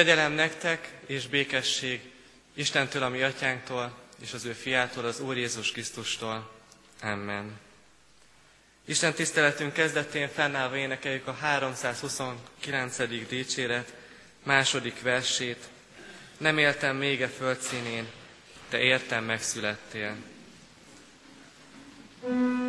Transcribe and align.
Kegyelem 0.00 0.32
nektek 0.32 0.92
és 1.06 1.26
békesség 1.26 2.00
Istentől, 2.54 3.02
a 3.02 3.08
mi 3.08 3.22
atyánktól, 3.22 3.98
és 4.22 4.32
az 4.32 4.44
ő 4.44 4.52
fiától, 4.52 5.04
az 5.04 5.20
Úr 5.20 5.36
Jézus 5.36 5.72
Krisztustól. 5.72 6.50
Amen. 7.02 7.58
Isten 8.84 9.12
tiszteletünk 9.12 9.72
kezdetén 9.72 10.28
fennállva 10.28 10.76
énekeljük 10.76 11.26
a 11.26 11.32
329. 11.32 12.96
dicséret 13.28 13.94
második 14.42 15.02
versét. 15.02 15.68
Nem 16.38 16.58
éltem 16.58 16.96
még 16.96 17.22
a 17.22 17.28
földszínén, 17.28 18.06
te 18.68 18.78
értem 18.78 19.24
megszülettél. 19.24 20.16
thank 22.22 22.59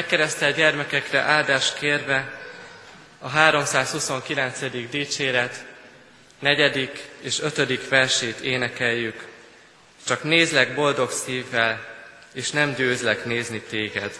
megkeresztelt 0.00 0.56
gyermekekre 0.56 1.20
áldást 1.20 1.78
kérve 1.78 2.38
a 3.18 3.28
329. 3.28 4.58
dicséret 4.90 5.64
negyedik 6.38 7.08
és 7.20 7.40
ötödik 7.40 7.88
versét 7.88 8.40
énekeljük. 8.40 9.26
Csak 10.06 10.22
nézlek 10.22 10.74
boldog 10.74 11.10
szívvel, 11.10 11.84
és 12.32 12.50
nem 12.50 12.74
győzlek 12.74 13.24
nézni 13.24 13.60
téged. 13.60 14.18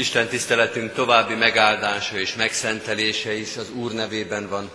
Isten 0.00 0.28
tiszteletünk 0.28 0.92
további 0.92 1.34
megáldása 1.34 2.18
és 2.18 2.34
megszentelése 2.34 3.32
is 3.32 3.56
az 3.56 3.70
Úr 3.70 3.92
nevében 3.92 4.48
van, 4.48 4.70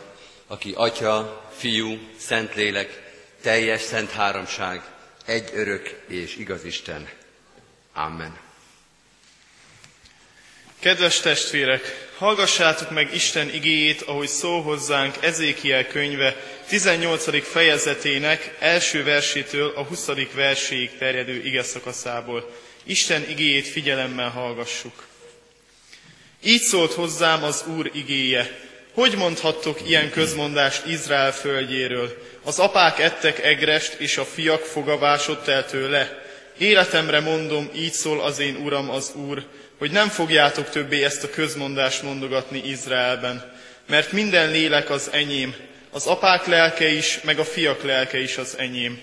aki 0.48 0.74
Atya, 0.76 1.50
Fiú, 1.58 2.00
Szentlélek, 2.18 3.02
teljes 3.42 3.82
szent 3.82 4.12
háromság, 4.12 4.82
egy 5.26 5.50
örök 5.54 6.04
és 6.08 6.36
igaz 6.36 6.64
Isten. 6.64 7.10
Amen. 7.94 8.38
Kedves 10.80 11.20
testvérek, 11.20 12.10
hallgassátok 12.18 12.90
meg 12.90 13.14
Isten 13.14 13.54
igéjét, 13.54 14.02
ahogy 14.02 14.28
szól 14.28 14.62
hozzánk 14.62 15.16
Ezékiel 15.22 15.88
könyve 15.88 16.36
18. 16.68 17.48
fejezetének 17.48 18.56
első 18.60 19.04
versétől 19.04 19.74
a 19.76 19.84
20. 19.84 20.10
verséig 20.34 20.98
terjedő 20.98 21.44
ige 21.44 21.64
szakaszából. 21.64 22.52
Isten 22.84 23.30
igéjét 23.30 23.68
figyelemmel 23.68 24.30
hallgassuk. 24.30 25.14
Így 26.48 26.62
szólt 26.62 26.94
hozzám 26.94 27.44
az 27.44 27.64
Úr 27.78 27.92
igéje. 27.94 28.60
Hogy 28.94 29.16
mondhattok 29.18 29.90
ilyen 29.90 30.10
közmondást 30.10 30.86
Izrael 30.86 31.32
földjéről? 31.32 32.18
Az 32.44 32.60
apák 32.60 33.00
ettek 33.00 33.44
egrest, 33.44 33.94
és 33.94 34.18
a 34.18 34.26
fiak 34.26 34.62
fogavásott 34.62 35.48
el 35.48 35.66
tőle. 35.66 36.24
Életemre 36.58 37.20
mondom, 37.20 37.70
így 37.76 37.94
szól 37.94 38.22
az 38.22 38.40
én 38.40 38.56
Uram 38.56 38.90
az 38.90 39.12
Úr, 39.16 39.46
hogy 39.78 39.92
nem 39.92 40.10
fogjátok 40.10 40.70
többé 40.70 41.04
ezt 41.04 41.24
a 41.24 41.30
közmondást 41.30 42.04
mondogatni 42.04 42.62
Izraelben, 42.66 43.54
mert 43.88 44.12
minden 44.12 44.52
lélek 44.52 44.90
az 44.90 45.10
enyém, 45.12 45.56
az 45.92 46.06
apák 46.06 46.46
lelke 46.46 46.88
is, 46.88 47.20
meg 47.24 47.40
a 47.40 47.46
fiak 47.46 47.84
lelke 47.84 48.20
is 48.20 48.38
az 48.38 48.56
enyém. 48.58 49.02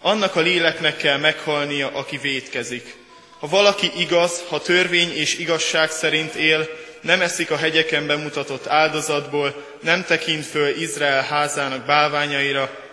Annak 0.00 0.36
a 0.36 0.40
léleknek 0.40 0.96
kell 0.96 1.18
meghalnia, 1.18 1.90
aki 1.92 2.18
vétkezik. 2.18 3.04
Ha 3.38 3.46
valaki 3.46 3.90
igaz, 3.96 4.42
ha 4.48 4.60
törvény 4.60 5.16
és 5.16 5.38
igazság 5.38 5.90
szerint 5.90 6.34
él, 6.34 6.68
nem 7.00 7.20
eszik 7.20 7.50
a 7.50 7.56
hegyeken 7.56 8.06
bemutatott 8.06 8.66
áldozatból, 8.66 9.64
nem 9.80 10.04
tekint 10.04 10.46
föl 10.46 10.80
Izrael 10.80 11.22
házának 11.22 11.86
bálványaira, 11.86 12.84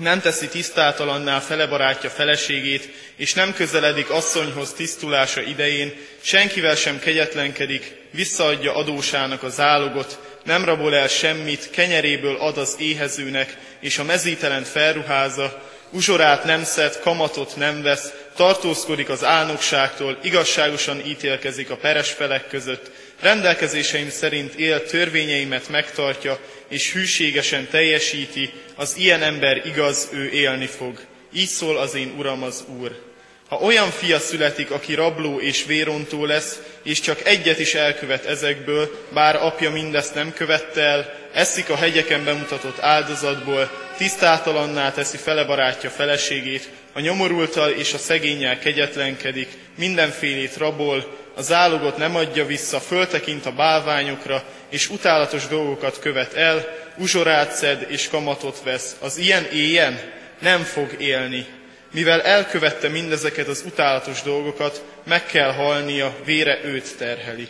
nem 0.00 0.20
teszi 0.20 0.48
tisztátalanná 0.48 1.38
felebarátja 1.38 2.10
feleségét, 2.10 2.88
és 3.16 3.34
nem 3.34 3.54
közeledik 3.54 4.10
asszonyhoz 4.10 4.72
tisztulása 4.72 5.40
idején, 5.40 5.92
senkivel 6.20 6.74
sem 6.74 6.98
kegyetlenkedik, 6.98 7.96
visszaadja 8.10 8.74
adósának 8.74 9.42
a 9.42 9.48
zálogot, 9.48 10.18
nem 10.44 10.64
rabol 10.64 10.94
el 10.94 11.08
semmit, 11.08 11.70
kenyeréből 11.70 12.36
ad 12.36 12.58
az 12.58 12.76
éhezőnek, 12.78 13.56
és 13.80 13.98
a 13.98 14.04
mezítelent 14.04 14.68
felruházza, 14.68 15.62
uzsorát 15.94 16.44
nem 16.44 16.64
szed, 16.64 17.00
kamatot 17.00 17.56
nem 17.56 17.82
vesz, 17.82 18.12
tartózkodik 18.36 19.08
az 19.08 19.24
álnokságtól, 19.24 20.18
igazságosan 20.22 21.06
ítélkezik 21.06 21.70
a 21.70 21.76
peres 21.76 22.10
felek 22.10 22.48
között, 22.48 22.90
rendelkezéseim 23.20 24.10
szerint 24.10 24.54
él, 24.54 24.84
törvényeimet 24.84 25.68
megtartja, 25.68 26.38
és 26.68 26.92
hűségesen 26.92 27.68
teljesíti, 27.70 28.52
az 28.74 28.96
ilyen 28.96 29.22
ember 29.22 29.66
igaz, 29.66 30.08
ő 30.12 30.30
élni 30.30 30.66
fog. 30.66 31.00
Így 31.32 31.48
szól 31.48 31.78
az 31.78 31.94
én 31.94 32.14
Uram 32.18 32.42
az 32.42 32.64
Úr. 32.80 33.12
Ha 33.48 33.56
olyan 33.56 33.90
fia 33.90 34.18
születik, 34.18 34.70
aki 34.70 34.94
rabló 34.94 35.40
és 35.40 35.64
vérontó 35.64 36.24
lesz, 36.24 36.58
és 36.82 37.00
csak 37.00 37.26
egyet 37.26 37.58
is 37.58 37.74
elkövet 37.74 38.24
ezekből, 38.24 39.06
bár 39.12 39.36
apja 39.36 39.70
mindezt 39.70 40.14
nem 40.14 40.32
követte 40.32 40.80
el, 40.80 41.14
eszik 41.32 41.70
a 41.70 41.76
hegyeken 41.76 42.24
bemutatott 42.24 42.80
áldozatból, 42.80 43.70
tisztátalanná 43.96 44.92
teszi 44.92 45.16
fele 45.16 45.44
barátja 45.44 45.90
feleségét, 45.90 46.68
a 46.92 47.00
nyomorultal 47.00 47.70
és 47.70 47.92
a 47.92 47.98
szegényel 47.98 48.58
kegyetlenkedik, 48.58 49.48
mindenfélét 49.76 50.56
rabol, 50.56 51.22
a 51.36 51.42
zálogot 51.42 51.96
nem 51.96 52.16
adja 52.16 52.46
vissza, 52.46 52.80
föltekint 52.80 53.46
a 53.46 53.52
bálványokra, 53.52 54.44
és 54.68 54.90
utálatos 54.90 55.46
dolgokat 55.46 55.98
követ 55.98 56.34
el, 56.34 56.64
uzsorát 56.96 57.52
szed 57.52 57.86
és 57.88 58.08
kamatot 58.08 58.62
vesz. 58.62 58.96
Az 59.00 59.18
ilyen 59.18 59.44
éjen 59.52 60.00
nem 60.40 60.62
fog 60.62 60.96
élni. 60.98 61.46
Mivel 61.92 62.22
elkövette 62.22 62.88
mindezeket 62.88 63.48
az 63.48 63.62
utálatos 63.66 64.22
dolgokat, 64.22 64.84
meg 65.04 65.26
kell 65.26 65.52
halnia, 65.52 66.16
vére 66.24 66.58
őt 66.64 66.96
terheli. 66.96 67.48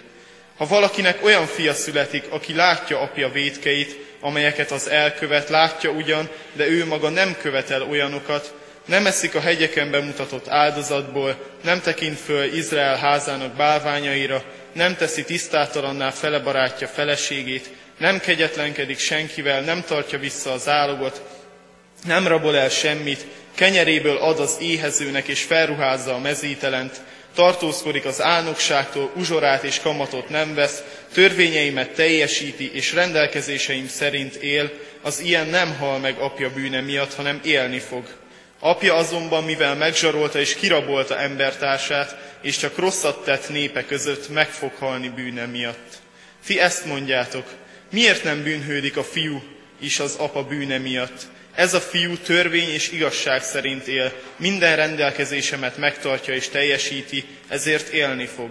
Ha 0.57 0.67
valakinek 0.67 1.25
olyan 1.25 1.47
fia 1.47 1.75
születik, 1.75 2.25
aki 2.31 2.55
látja 2.55 3.01
apja 3.01 3.29
védkeit, 3.29 3.97
amelyeket 4.25 4.71
az 4.71 4.89
elkövet, 4.89 5.49
látja 5.49 5.91
ugyan, 5.91 6.29
de 6.53 6.67
ő 6.67 6.87
maga 6.87 7.09
nem 7.09 7.37
követel 7.43 7.83
olyanokat, 7.83 8.55
nem 8.85 9.07
eszik 9.07 9.35
a 9.35 9.41
hegyeken 9.41 9.91
bemutatott 9.91 10.49
áldozatból, 10.49 11.37
nem 11.63 11.81
tekint 11.81 12.19
föl 12.19 12.55
Izrael 12.57 12.97
házának 12.97 13.53
bálványaira, 13.53 14.43
nem 14.73 14.97
teszi 14.97 15.25
tisztátalanná 15.25 16.11
fele 16.11 16.39
barátja 16.39 16.87
feleségét, 16.87 17.71
nem 17.99 18.21
kegyetlenkedik 18.21 18.99
senkivel, 18.99 19.61
nem 19.61 19.83
tartja 19.87 20.19
vissza 20.19 20.53
az 20.53 20.69
álogot, 20.69 21.23
nem 22.05 22.27
rabol 22.27 22.57
el 22.57 22.69
semmit, 22.69 23.27
kenyeréből 23.55 24.17
ad 24.17 24.41
az 24.41 24.57
éhezőnek 24.61 25.27
és 25.29 25.43
felruházza 25.43 26.15
a 26.15 26.19
mezítelent, 26.19 27.01
tartózkodik 27.35 28.05
az 28.05 28.23
álnokságtól, 28.23 29.11
uzsorát 29.15 29.63
és 29.63 29.81
kamatot 29.81 30.29
nem 30.29 30.55
vesz, 30.55 30.83
törvényeimet 31.15 31.91
teljesíti 31.91 32.71
és 32.75 32.93
rendelkezéseim 32.93 33.89
szerint 33.89 34.35
él, 34.35 34.73
az 35.03 35.21
ilyen 35.21 35.47
nem 35.47 35.77
hal 35.77 35.99
meg 35.99 36.19
apja 36.19 36.51
bűne 36.51 36.81
miatt, 36.81 37.15
hanem 37.15 37.41
élni 37.45 37.79
fog. 37.79 38.07
Apja 38.59 38.95
azonban, 38.95 39.45
mivel 39.45 39.75
megzsarolta 39.75 40.41
és 40.41 40.55
kirabolta 40.55 41.19
embertársát, 41.19 42.17
és 42.43 42.57
csak 42.57 42.79
rosszat 42.79 43.25
tett 43.25 43.49
népe 43.49 43.85
között, 43.85 44.29
meg 44.29 44.49
fog 44.49 44.73
halni 44.79 45.09
bűne 45.09 45.47
miatt. 45.47 45.93
Ti 46.47 46.61
ezt 46.61 46.85
mondjátok, 46.85 47.47
miért 47.91 48.25
nem 48.25 48.43
bűnhődik 48.43 48.97
a 48.97 49.05
fiú 49.05 49.43
is 49.81 49.99
az 49.99 50.15
apa 50.19 50.43
bűne 50.45 50.79
miatt? 50.79 51.23
Ez 51.55 51.75
a 51.75 51.81
fiú 51.81 52.17
törvény 52.17 52.69
és 52.69 52.91
igazság 52.91 53.43
szerint 53.43 53.87
él, 53.87 54.13
minden 54.37 54.77
rendelkezésemet 54.77 55.77
megtartja 55.77 56.35
és 56.35 56.49
teljesíti, 56.49 57.25
ezért 57.49 57.89
élni 57.89 58.27
fog. 58.27 58.51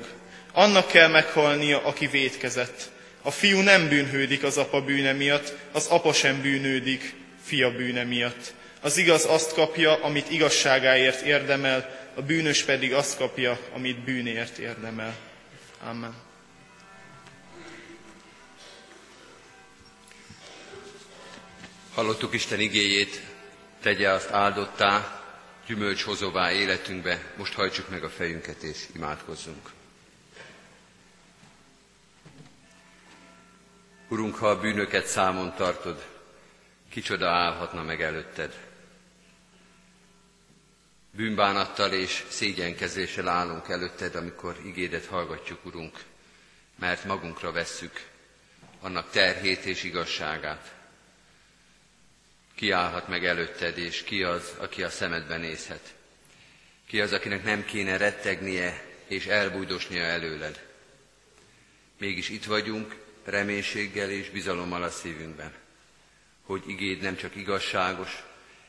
Annak 0.54 0.88
kell 0.88 1.08
meghalnia, 1.08 1.84
aki 1.86 2.08
vétkezett. 2.08 2.92
A 3.22 3.32
fiú 3.32 3.60
nem 3.60 3.88
bűnhődik 3.88 4.44
az 4.44 4.58
apa 4.58 4.82
bűne 4.82 5.12
miatt, 5.12 5.54
az 5.72 5.88
apa 5.88 6.14
sem 6.14 6.42
bűnődik 6.42 7.14
fia 7.44 7.72
bűne 7.72 8.04
miatt. 8.04 8.54
Az 8.82 8.98
igaz 8.98 9.26
azt 9.26 9.54
kapja, 9.54 10.04
amit 10.04 10.30
igazságáért 10.30 11.22
érdemel, 11.22 12.02
a 12.16 12.22
bűnös 12.22 12.64
pedig 12.64 12.94
azt 12.94 13.18
kapja, 13.18 13.60
amit 13.74 14.04
bűnért 14.04 14.58
érdemel. 14.58 15.16
Amen. 15.90 16.16
Hallottuk 21.94 22.34
Isten 22.34 22.60
igéjét, 22.60 23.22
tegye 23.82 24.10
azt 24.10 24.32
áldottá, 24.32 25.22
gyümölcshozóvá 25.68 26.52
életünkbe, 26.52 27.34
most 27.38 27.54
hajtsuk 27.54 27.90
meg 27.90 28.04
a 28.04 28.10
fejünket 28.10 28.64
és 28.64 28.78
imádkozzunk. 28.96 29.70
Urunk, 34.14 34.36
ha 34.36 34.50
a 34.50 34.60
bűnöket 34.60 35.06
számon 35.06 35.54
tartod, 35.56 36.06
kicsoda 36.90 37.30
állhatna 37.30 37.84
meg 37.84 38.02
előtted? 38.02 38.60
Bűnbánattal 41.12 41.92
és 41.92 42.26
szégyenkezéssel 42.30 43.28
állunk 43.28 43.70
előtted, 43.70 44.16
amikor 44.16 44.60
igédet 44.66 45.06
hallgatjuk, 45.06 45.66
Urunk, 45.66 46.00
mert 46.80 47.06
magunkra 47.06 47.52
vesszük 47.52 48.08
annak 48.82 49.10
terhét 49.10 49.66
és 49.66 49.84
igazságát. 49.84 50.74
Ki 52.56 52.72
állhat 52.72 53.08
meg 53.08 53.26
előtted, 53.26 53.78
és 53.78 54.04
ki 54.04 54.24
az, 54.24 54.54
aki 54.58 54.84
a 54.84 54.90
szemedben 54.90 55.40
nézhet? 55.40 55.94
Ki 56.88 57.02
az, 57.02 57.14
akinek 57.14 57.44
nem 57.44 57.66
kéne 57.66 57.98
rettegnie 57.98 58.84
és 59.08 59.26
elbújdosnia 59.26 60.04
előled? 60.04 60.68
Mégis 61.98 62.30
itt 62.30 62.46
vagyunk, 62.46 63.02
reménységgel 63.24 64.10
és 64.10 64.30
bizalommal 64.30 64.84
a 64.84 64.90
szívünkben, 64.90 65.54
hogy 66.42 66.64
igéd 66.68 67.02
nem 67.02 67.16
csak 67.16 67.36
igazságos, 67.36 68.24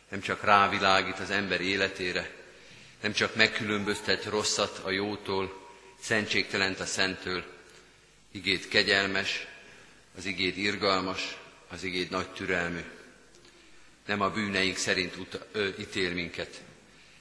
nem 0.09 0.21
csak 0.21 0.45
rávilágít 0.45 1.19
az 1.19 1.31
ember 1.31 1.61
életére, 1.61 2.31
nem 3.01 3.13
csak 3.13 3.35
megkülönböztet 3.35 4.25
rosszat 4.25 4.81
a 4.85 4.91
jótól, 4.91 5.63
szentségtelent 6.01 6.81
a 6.81 6.87
szenttől, 6.87 7.45
igéd 8.33 8.69
kegyelmes, 8.69 9.47
az 10.17 10.25
igéd 10.25 10.59
irgalmas, 10.59 11.37
az 11.69 11.83
igéd 11.83 12.11
nagy 12.11 12.31
türelmű. 12.31 12.83
Nem 14.07 14.21
a 14.21 14.31
bűneink 14.31 14.77
szerint 14.77 15.17
uta, 15.17 15.47
ö, 15.53 15.69
ítél 15.79 16.13
minket, 16.13 16.63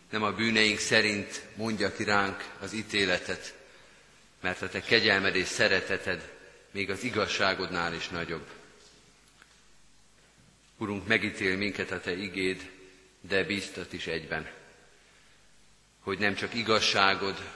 nem 0.10 0.24
a 0.24 0.32
bűneink 0.32 0.80
szerint 0.80 1.42
mondja 1.56 1.96
ki 1.96 2.04
ránk 2.04 2.46
az 2.60 2.74
ítéletet, 2.74 3.54
mert 4.42 4.62
a 4.62 4.70
te 4.70 4.82
kegyelmed 4.82 5.36
és 5.36 5.48
szereteted 5.48 6.32
még 6.74 6.90
az 6.90 7.04
igazságodnál 7.04 7.94
is 7.94 8.10
nagyobb. 8.10 8.48
Urunk, 10.78 11.08
megítél 11.08 11.58
minket 11.58 11.92
a 11.92 12.00
Te 12.00 12.16
igéd, 12.16 12.70
de 13.22 13.44
biztat 13.44 13.94
is 13.94 14.08
egyben, 14.08 14.50
hogy 16.00 16.18
nem 16.18 16.36
csak 16.36 16.54
igazságod 16.54 17.52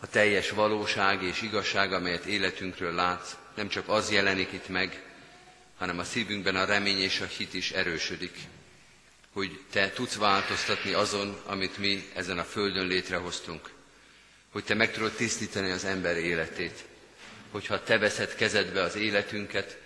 a 0.00 0.06
teljes 0.08 0.50
valóság 0.50 1.22
és 1.22 1.42
igazság, 1.42 1.92
amelyet 1.92 2.24
életünkről 2.24 2.94
látsz, 2.94 3.36
nem 3.54 3.68
csak 3.68 3.88
az 3.88 4.10
jelenik 4.10 4.52
itt 4.52 4.68
meg, 4.68 5.02
hanem 5.76 5.98
a 5.98 6.04
szívünkben 6.04 6.56
a 6.56 6.64
remény 6.64 7.00
és 7.00 7.20
a 7.20 7.26
hit 7.26 7.54
is 7.54 7.70
erősödik, 7.70 8.38
hogy 9.32 9.60
te 9.70 9.90
tudsz 9.90 10.14
változtatni 10.14 10.92
azon, 10.92 11.40
amit 11.46 11.78
mi 11.78 12.10
ezen 12.14 12.38
a 12.38 12.44
földön 12.44 12.86
létrehoztunk, 12.86 13.70
hogy 14.50 14.64
te 14.64 14.74
meg 14.74 14.92
tudod 14.92 15.12
tisztítani 15.12 15.70
az 15.70 15.84
ember 15.84 16.16
életét, 16.16 16.84
hogyha 17.50 17.82
te 17.82 17.98
veszed 17.98 18.34
kezedbe 18.34 18.82
az 18.82 18.96
életünket, 18.96 19.78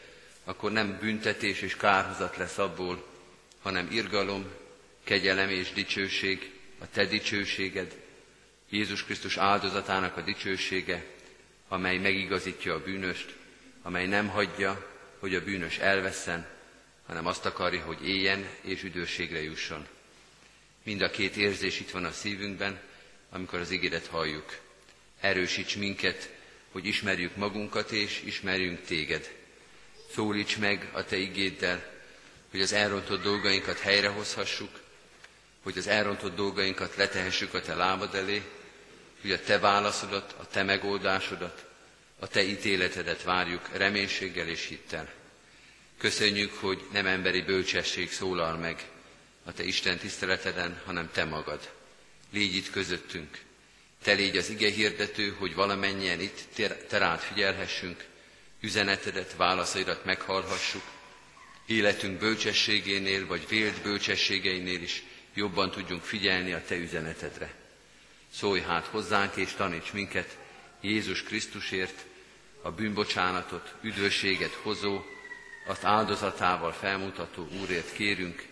akkor 0.44 0.72
nem 0.72 0.98
büntetés 1.00 1.62
és 1.62 1.76
kárhozat 1.76 2.36
lesz 2.36 2.58
abból, 2.58 3.06
hanem 3.62 3.88
irgalom, 3.90 4.46
kegyelem 5.04 5.48
és 5.48 5.72
dicsőség, 5.72 6.52
a 6.78 6.84
te 6.92 7.04
dicsőséged, 7.04 7.96
Jézus 8.68 9.04
Krisztus 9.04 9.36
áldozatának 9.36 10.16
a 10.16 10.20
dicsősége, 10.20 11.04
amely 11.68 11.98
megigazítja 11.98 12.74
a 12.74 12.82
bűnöst, 12.82 13.34
amely 13.82 14.06
nem 14.06 14.28
hagyja, 14.28 14.86
hogy 15.18 15.34
a 15.34 15.44
bűnös 15.44 15.78
elveszen, 15.78 16.46
hanem 17.06 17.26
azt 17.26 17.46
akarja, 17.46 17.84
hogy 17.84 18.08
éljen 18.08 18.48
és 18.60 18.82
üdvösségre 18.82 19.42
jusson. 19.42 19.86
Mind 20.82 21.02
a 21.02 21.10
két 21.10 21.36
érzés 21.36 21.80
itt 21.80 21.90
van 21.90 22.04
a 22.04 22.12
szívünkben, 22.12 22.80
amikor 23.30 23.58
az 23.58 23.70
ígéret 23.70 24.06
halljuk. 24.06 24.58
Erősíts 25.20 25.76
minket, 25.76 26.33
hogy 26.74 26.86
ismerjük 26.86 27.36
magunkat 27.36 27.90
és 27.90 28.22
ismerjünk 28.24 28.84
téged. 28.84 29.32
Szólíts 30.14 30.58
meg 30.58 30.90
a 30.92 31.04
te 31.04 31.16
igéddel, 31.16 31.92
hogy 32.50 32.60
az 32.60 32.72
elrontott 32.72 33.22
dolgainkat 33.22 33.78
helyrehozhassuk, 33.78 34.80
hogy 35.62 35.78
az 35.78 35.86
elrontott 35.86 36.36
dolgainkat 36.36 36.96
letehessük 36.96 37.54
a 37.54 37.60
te 37.60 37.74
lábad 37.74 38.14
elé, 38.14 38.42
hogy 39.20 39.32
a 39.32 39.40
te 39.40 39.58
válaszodat, 39.58 40.34
a 40.38 40.46
te 40.46 40.62
megoldásodat, 40.62 41.64
a 42.18 42.28
te 42.28 42.42
ítéletedet 42.42 43.22
várjuk 43.22 43.68
reménységgel 43.72 44.48
és 44.48 44.66
hittel. 44.66 45.12
Köszönjük, 45.98 46.52
hogy 46.52 46.86
nem 46.92 47.06
emberi 47.06 47.42
bölcsesség 47.42 48.12
szólal 48.12 48.56
meg 48.56 48.88
a 49.44 49.52
te 49.52 49.64
Isten 49.64 49.98
tiszteleteden, 49.98 50.80
hanem 50.84 51.10
te 51.12 51.24
magad. 51.24 51.70
Légy 52.32 52.56
itt 52.56 52.70
közöttünk. 52.70 53.38
Te 54.04 54.12
légy 54.12 54.36
az 54.36 54.48
ige 54.48 54.70
hirdető, 54.70 55.34
hogy 55.38 55.54
valamennyien 55.54 56.20
itt 56.20 56.38
te 56.88 56.98
rád 56.98 57.20
figyelhessünk, 57.20 58.04
üzenetedet, 58.60 59.36
válaszaidat 59.36 60.04
meghallhassuk, 60.04 60.82
életünk 61.66 62.18
bölcsességénél, 62.18 63.26
vagy 63.26 63.48
vélt 63.48 63.82
bölcsességeinél 63.82 64.82
is 64.82 65.02
jobban 65.34 65.70
tudjunk 65.70 66.02
figyelni 66.02 66.52
a 66.52 66.62
Te 66.66 66.76
üzenetedre. 66.76 67.54
Szólj 68.32 68.60
hát 68.60 68.86
hozzánk 68.86 69.36
és 69.36 69.52
taníts 69.52 69.92
minket 69.92 70.36
Jézus 70.80 71.22
Krisztusért, 71.22 72.04
a 72.62 72.70
bűnbocsánatot, 72.70 73.74
üdvösséget 73.82 74.52
hozó, 74.62 75.00
azt 75.66 75.84
áldozatával 75.84 76.72
felmutató 76.72 77.48
Úrért 77.60 77.92
kérünk, 77.92 78.46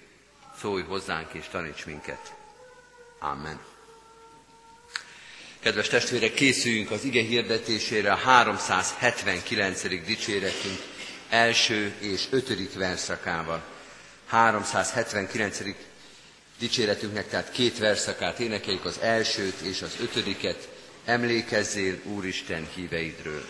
szólj 0.59 0.83
hozzánk 0.83 1.33
és 1.33 1.49
taníts 1.49 1.85
minket. 1.87 2.35
Amen. 3.19 3.72
Kedves 5.63 5.89
testvérek, 5.89 6.35
készüljünk 6.35 6.91
az 6.91 7.05
ige 7.05 7.23
hirdetésére 7.23 8.13
a 8.13 8.17
379. 8.17 9.83
dicséretünk 10.07 10.79
első 11.29 11.95
és 11.99 12.27
ötödik 12.31 12.75
verszakával. 12.75 13.63
379. 14.27 15.59
dicséretünknek 16.59 17.29
tehát 17.29 17.51
két 17.51 17.79
verszakát 17.79 18.39
énekeljük, 18.39 18.85
az 18.85 18.99
elsőt 19.01 19.61
és 19.61 19.83
az 19.83 19.97
ötödiket. 20.01 20.69
Emlékezzél 21.05 21.99
Úristen 22.05 22.69
híveidről. 22.75 23.45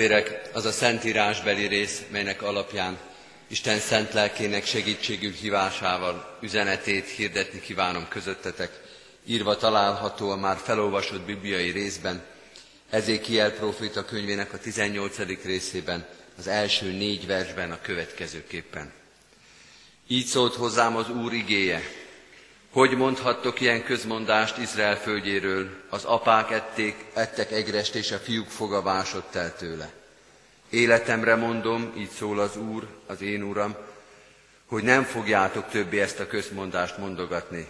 Testvérek, 0.00 0.50
az 0.52 0.64
a 0.64 0.72
szentírásbeli 0.72 1.66
rész, 1.66 2.02
melynek 2.10 2.42
alapján 2.42 2.98
Isten 3.48 3.78
szent 3.78 4.12
lelkének 4.12 4.64
segítségül 4.64 5.32
hívásával 5.32 6.38
üzenetét 6.40 7.08
hirdetni 7.08 7.60
kívánom 7.60 8.08
közöttetek. 8.08 8.80
Írva 9.26 9.56
található 9.56 10.30
a 10.30 10.36
már 10.36 10.56
felolvasott 10.56 11.20
bibliai 11.20 11.70
részben, 11.70 12.22
Ezékiel 12.90 13.52
proféta 13.52 14.04
könyvének 14.04 14.52
a 14.52 14.58
18. 14.58 15.16
részében, 15.44 16.06
az 16.38 16.46
első 16.46 16.92
négy 16.92 17.26
versben 17.26 17.70
a 17.70 17.80
következőképpen. 17.80 18.92
Így 20.08 20.26
szólt 20.26 20.54
hozzám 20.54 20.96
az 20.96 21.10
Úr 21.10 21.32
igéje, 21.32 21.82
hogy 22.72 22.96
mondhattok 22.96 23.60
ilyen 23.60 23.84
közmondást 23.84 24.58
Izrael 24.58 24.96
földjéről, 24.96 25.68
az 25.88 26.04
apák 26.04 26.50
ették, 26.50 27.04
ettek 27.14 27.52
egrest, 27.52 27.94
és 27.94 28.12
a 28.12 28.18
fiúk 28.18 28.48
foga 28.48 28.82
vásott 28.82 29.34
el 29.34 29.56
tőle. 29.56 29.90
Életemre 30.70 31.34
mondom, 31.34 31.92
így 31.96 32.10
szól 32.10 32.38
az 32.38 32.56
Úr, 32.56 32.86
az 33.06 33.22
én 33.22 33.42
Uram, 33.42 33.76
hogy 34.66 34.82
nem 34.82 35.02
fogjátok 35.02 35.68
többé 35.68 36.00
ezt 36.00 36.20
a 36.20 36.26
közmondást 36.26 36.98
mondogatni. 36.98 37.68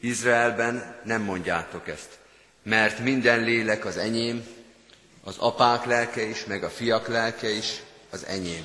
Izraelben 0.00 1.00
nem 1.04 1.22
mondjátok 1.22 1.88
ezt, 1.88 2.18
mert 2.62 2.98
minden 2.98 3.44
lélek 3.44 3.84
az 3.84 3.96
enyém, 3.96 4.46
az 5.24 5.36
apák 5.38 5.84
lelke 5.84 6.22
is, 6.22 6.44
meg 6.44 6.64
a 6.64 6.70
fiak 6.70 7.08
lelke 7.08 7.50
is 7.50 7.80
az 8.10 8.26
enyém. 8.26 8.64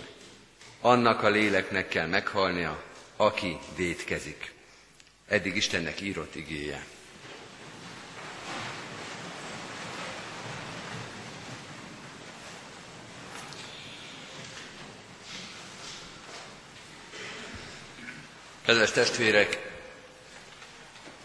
Annak 0.81 1.23
a 1.23 1.29
léleknek 1.29 1.87
kell 1.87 2.07
meghalnia, 2.07 2.83
aki 3.17 3.57
védkezik. 3.75 4.55
Eddig 5.27 5.55
Istennek 5.55 6.01
írott 6.01 6.35
igéje. 6.35 6.85
Kedves 18.65 18.91
testvérek, 18.91 19.71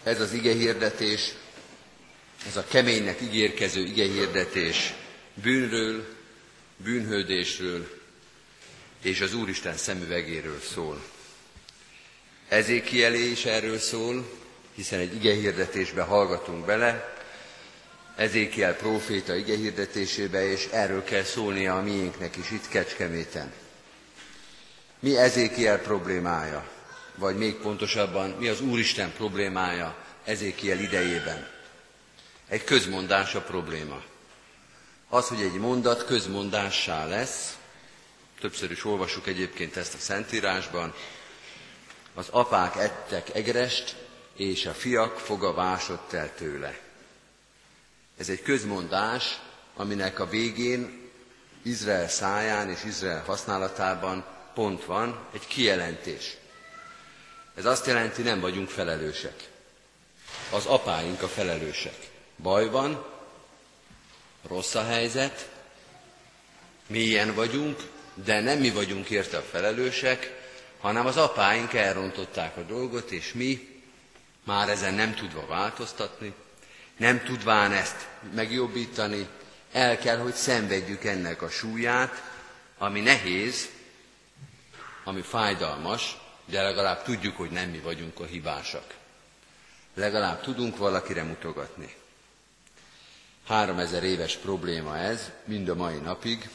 ez 0.03 0.21
az 0.21 0.33
igehirdetés, 0.33 1.33
ez 2.47 2.57
a 2.57 2.65
keménynek 2.67 3.21
ígérkező 3.21 3.81
igehirdetés 3.81 4.93
bűnről, 5.33 6.15
bűnhődésről 6.77 8.01
és 9.01 9.21
az 9.21 9.33
Úristen 9.33 9.77
szemüvegéről 9.77 10.59
szól. 10.59 11.12
Ezékielé 12.53 13.29
is 13.31 13.45
erről 13.45 13.77
szól, 13.79 14.29
hiszen 14.75 14.99
egy 14.99 15.15
igehirdetésbe 15.15 16.01
hallgatunk 16.01 16.65
bele, 16.65 17.13
Ezékiel 18.15 18.75
próféta 18.75 19.35
igehirdetésébe, 19.35 20.51
és 20.51 20.67
erről 20.71 21.03
kell 21.03 21.23
szólnia 21.23 21.77
a 21.77 21.81
miénknek 21.81 22.35
is 22.35 22.51
itt 22.51 22.67
Kecskeméten. 22.67 23.53
Mi 24.99 25.17
Ezékiel 25.17 25.79
problémája? 25.79 26.69
Vagy 27.15 27.37
még 27.37 27.55
pontosabban, 27.55 28.29
mi 28.29 28.47
az 28.47 28.61
Úristen 28.61 29.13
problémája 29.13 29.95
Ezékiel 30.23 30.79
idejében? 30.79 31.47
Egy 32.47 32.63
közmondás 32.63 33.35
a 33.35 33.41
probléma. 33.41 34.01
Az, 35.09 35.27
hogy 35.27 35.41
egy 35.41 35.57
mondat 35.57 36.05
közmondássá 36.05 37.05
lesz, 37.05 37.57
többször 38.39 38.71
is 38.71 38.85
olvasjuk 38.85 39.27
egyébként 39.27 39.77
ezt 39.77 39.93
a 39.93 39.97
Szentírásban, 39.97 40.93
az 42.13 42.27
apák 42.29 42.75
ettek 42.75 43.35
egrest, 43.35 43.95
és 44.35 44.65
a 44.65 44.73
fiak 44.73 45.19
foga 45.19 45.53
vásott 45.53 46.13
el 46.13 46.35
tőle. 46.35 46.79
Ez 48.17 48.29
egy 48.29 48.41
közmondás, 48.41 49.39
aminek 49.75 50.19
a 50.19 50.27
végén 50.27 51.11
Izrael 51.61 52.09
száján 52.09 52.69
és 52.69 52.83
Izrael 52.83 53.23
használatában 53.23 54.25
pont 54.53 54.85
van, 54.85 55.19
egy 55.33 55.47
kijelentés. 55.47 56.37
Ez 57.55 57.65
azt 57.65 57.85
jelenti, 57.85 58.21
nem 58.21 58.39
vagyunk 58.39 58.69
felelősek. 58.69 59.49
Az 60.51 60.65
apáink 60.65 61.21
a 61.21 61.27
felelősek. 61.27 61.97
Baj 62.37 62.69
van, 62.69 63.05
rossz 64.47 64.75
a 64.75 64.83
helyzet, 64.83 65.49
mélyen 66.87 67.35
vagyunk, 67.35 67.79
de 68.13 68.39
nem 68.39 68.59
mi 68.59 68.69
vagyunk 68.69 69.09
érte 69.09 69.37
a 69.37 69.41
felelősek, 69.41 70.42
hanem 70.83 71.05
az 71.05 71.17
apáink 71.17 71.73
elrontották 71.73 72.57
a 72.57 72.61
dolgot, 72.61 73.11
és 73.11 73.33
mi 73.33 73.81
már 74.43 74.69
ezen 74.69 74.93
nem 74.93 75.15
tudva 75.15 75.45
változtatni, 75.45 76.33
nem 76.97 77.23
tudván 77.23 77.71
ezt 77.71 78.07
megjobbítani, 78.33 79.27
el 79.71 79.97
kell, 79.97 80.17
hogy 80.17 80.33
szenvedjük 80.33 81.03
ennek 81.03 81.41
a 81.41 81.49
súlyát, 81.49 82.23
ami 82.77 82.99
nehéz, 82.99 83.69
ami 85.03 85.21
fájdalmas, 85.21 86.17
de 86.45 86.61
legalább 86.61 87.03
tudjuk, 87.03 87.37
hogy 87.37 87.51
nem 87.51 87.69
mi 87.69 87.79
vagyunk 87.79 88.19
a 88.19 88.25
hibásak. 88.25 88.93
Legalább 89.93 90.41
tudunk 90.41 90.77
valakire 90.77 91.23
mutogatni. 91.23 91.95
Három 93.47 93.79
ezer 93.79 94.03
éves 94.03 94.35
probléma 94.35 94.97
ez, 94.97 95.31
mind 95.45 95.69
a 95.69 95.75
mai 95.75 95.97
napig, 95.97 96.49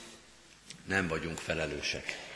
nem 0.85 1.09
vagyunk 1.09 1.39
felelősek. 1.39 2.28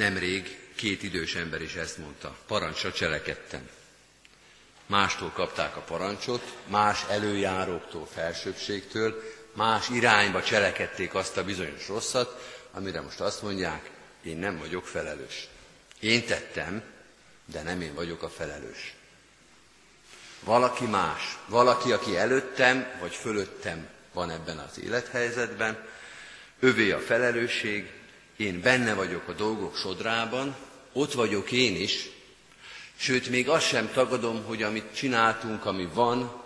Nemrég 0.00 0.58
két 0.74 1.02
idős 1.02 1.34
ember 1.34 1.62
is 1.62 1.74
ezt 1.74 1.98
mondta, 1.98 2.36
parancsra 2.46 2.92
cselekedtem. 2.92 3.68
Mástól 4.86 5.30
kapták 5.30 5.76
a 5.76 5.80
parancsot, 5.80 6.56
más 6.66 7.04
előjáróktól, 7.08 8.06
felsőbbségtől, 8.14 9.22
más 9.52 9.88
irányba 9.88 10.42
cselekedték 10.42 11.14
azt 11.14 11.36
a 11.36 11.44
bizonyos 11.44 11.88
rosszat, 11.88 12.56
amire 12.72 13.00
most 13.00 13.20
azt 13.20 13.42
mondják, 13.42 13.90
én 14.22 14.36
nem 14.36 14.58
vagyok 14.58 14.86
felelős. 14.86 15.48
Én 15.98 16.26
tettem, 16.26 16.82
de 17.44 17.62
nem 17.62 17.80
én 17.80 17.94
vagyok 17.94 18.22
a 18.22 18.28
felelős. 18.28 18.94
Valaki 20.44 20.84
más, 20.84 21.38
valaki, 21.46 21.92
aki 21.92 22.16
előttem 22.16 22.86
vagy 23.00 23.14
fölöttem 23.14 23.88
van 24.12 24.30
ebben 24.30 24.58
az 24.58 24.78
élethelyzetben, 24.78 25.88
övé 26.60 26.90
a 26.90 27.00
felelősség, 27.00 27.99
én 28.40 28.60
benne 28.60 28.94
vagyok 28.94 29.28
a 29.28 29.32
dolgok 29.32 29.76
sodrában, 29.76 30.56
ott 30.92 31.12
vagyok 31.12 31.52
én 31.52 31.76
is, 31.76 32.08
sőt, 32.96 33.28
még 33.28 33.48
azt 33.48 33.66
sem 33.66 33.90
tagadom, 33.92 34.44
hogy 34.44 34.62
amit 34.62 34.94
csináltunk, 34.94 35.64
ami 35.64 35.88
van, 35.92 36.42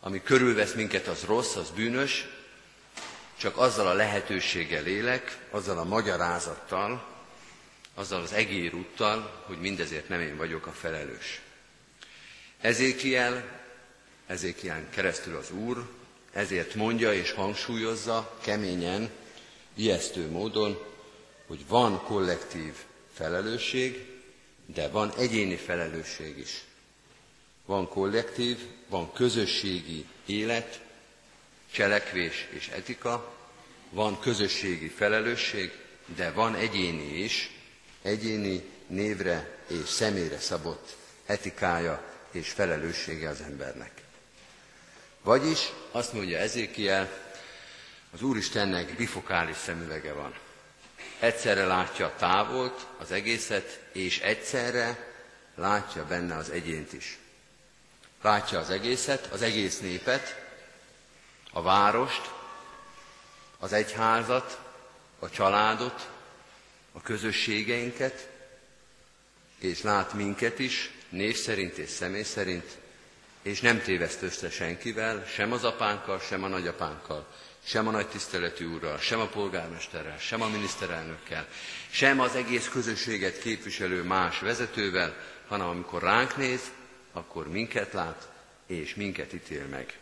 ami 0.00 0.22
körülvesz 0.22 0.72
minket, 0.72 1.06
az 1.06 1.22
rossz, 1.22 1.56
az 1.56 1.70
bűnös, 1.70 2.26
csak 3.38 3.56
azzal 3.56 3.86
a 3.86 3.92
lehetőséggel 3.92 4.86
élek, 4.86 5.38
azzal 5.50 5.78
a 5.78 5.84
magyarázattal, 5.84 7.06
azzal 7.94 8.22
az 8.22 8.32
egérúttal, 8.32 9.44
hogy 9.46 9.58
mindezért 9.58 10.08
nem 10.08 10.20
én 10.20 10.36
vagyok 10.36 10.66
a 10.66 10.72
felelős. 10.72 11.40
Ezékiel, 12.60 13.62
Ezékiel 14.26 14.88
keresztül 14.90 15.36
az 15.36 15.50
Úr, 15.50 15.88
ezért 16.32 16.74
mondja 16.74 17.14
és 17.14 17.32
hangsúlyozza 17.32 18.38
keményen, 18.42 19.10
ijesztő 19.74 20.30
módon, 20.30 20.93
hogy 21.54 21.66
van 21.68 22.02
kollektív 22.02 22.74
felelősség, 23.12 24.06
de 24.66 24.88
van 24.88 25.12
egyéni 25.18 25.56
felelősség 25.56 26.38
is. 26.38 26.64
Van 27.66 27.88
kollektív, 27.88 28.58
van 28.88 29.12
közösségi 29.12 30.06
élet, 30.26 30.80
cselekvés 31.72 32.48
és 32.50 32.68
etika, 32.68 33.34
van 33.90 34.20
közösségi 34.20 34.88
felelősség, 34.88 35.72
de 36.16 36.32
van 36.32 36.54
egyéni 36.54 37.22
is, 37.22 37.50
egyéni 38.02 38.62
névre 38.86 39.58
és 39.66 39.88
személyre 39.88 40.38
szabott 40.38 40.96
etikája 41.26 42.04
és 42.30 42.50
felelőssége 42.50 43.28
az 43.28 43.40
embernek. 43.40 44.02
Vagyis 45.22 45.72
azt 45.90 46.12
mondja 46.12 46.38
Ezékiel, 46.38 47.10
az 48.12 48.22
Úristennek 48.22 48.96
bifokális 48.96 49.56
szemüvege 49.56 50.12
van. 50.12 50.43
Egyszerre 51.18 51.64
látja 51.66 52.06
a 52.06 52.14
távolt, 52.18 52.86
az 52.98 53.10
egészet, 53.10 53.80
és 53.92 54.20
egyszerre 54.20 55.12
látja 55.54 56.06
benne 56.06 56.36
az 56.36 56.50
egyént 56.50 56.92
is. 56.92 57.18
Látja 58.22 58.58
az 58.58 58.70
egészet, 58.70 59.26
az 59.32 59.42
egész 59.42 59.80
népet, 59.80 60.42
a 61.52 61.62
várost, 61.62 62.30
az 63.58 63.72
egyházat, 63.72 64.60
a 65.18 65.30
családot, 65.30 66.08
a 66.92 67.00
közösségeinket, 67.00 68.28
és 69.58 69.82
lát 69.82 70.12
minket 70.12 70.58
is, 70.58 70.90
név 71.08 71.36
szerint 71.36 71.78
és 71.78 71.88
személy 71.88 72.22
szerint, 72.22 72.78
és 73.42 73.60
nem 73.60 73.82
téveszt 73.82 74.22
össze 74.22 74.50
senkivel, 74.50 75.24
sem 75.26 75.52
az 75.52 75.64
apánkkal, 75.64 76.20
sem 76.20 76.44
a 76.44 76.48
nagyapánkkal, 76.48 77.26
sem 77.64 77.88
a 77.88 77.90
nagy 77.90 78.08
tiszteletű 78.08 78.66
úrral, 78.66 78.98
sem 78.98 79.20
a 79.20 79.26
polgármesterrel, 79.26 80.18
sem 80.18 80.42
a 80.42 80.48
miniszterelnökkel, 80.48 81.46
sem 81.90 82.20
az 82.20 82.34
egész 82.34 82.68
közösséget 82.68 83.38
képviselő 83.38 84.02
más 84.02 84.38
vezetővel, 84.38 85.16
hanem 85.48 85.68
amikor 85.68 86.02
ránk 86.02 86.36
néz, 86.36 86.60
akkor 87.12 87.48
minket 87.48 87.92
lát, 87.92 88.28
és 88.66 88.94
minket 88.94 89.32
ítél 89.32 89.66
meg. 89.66 89.98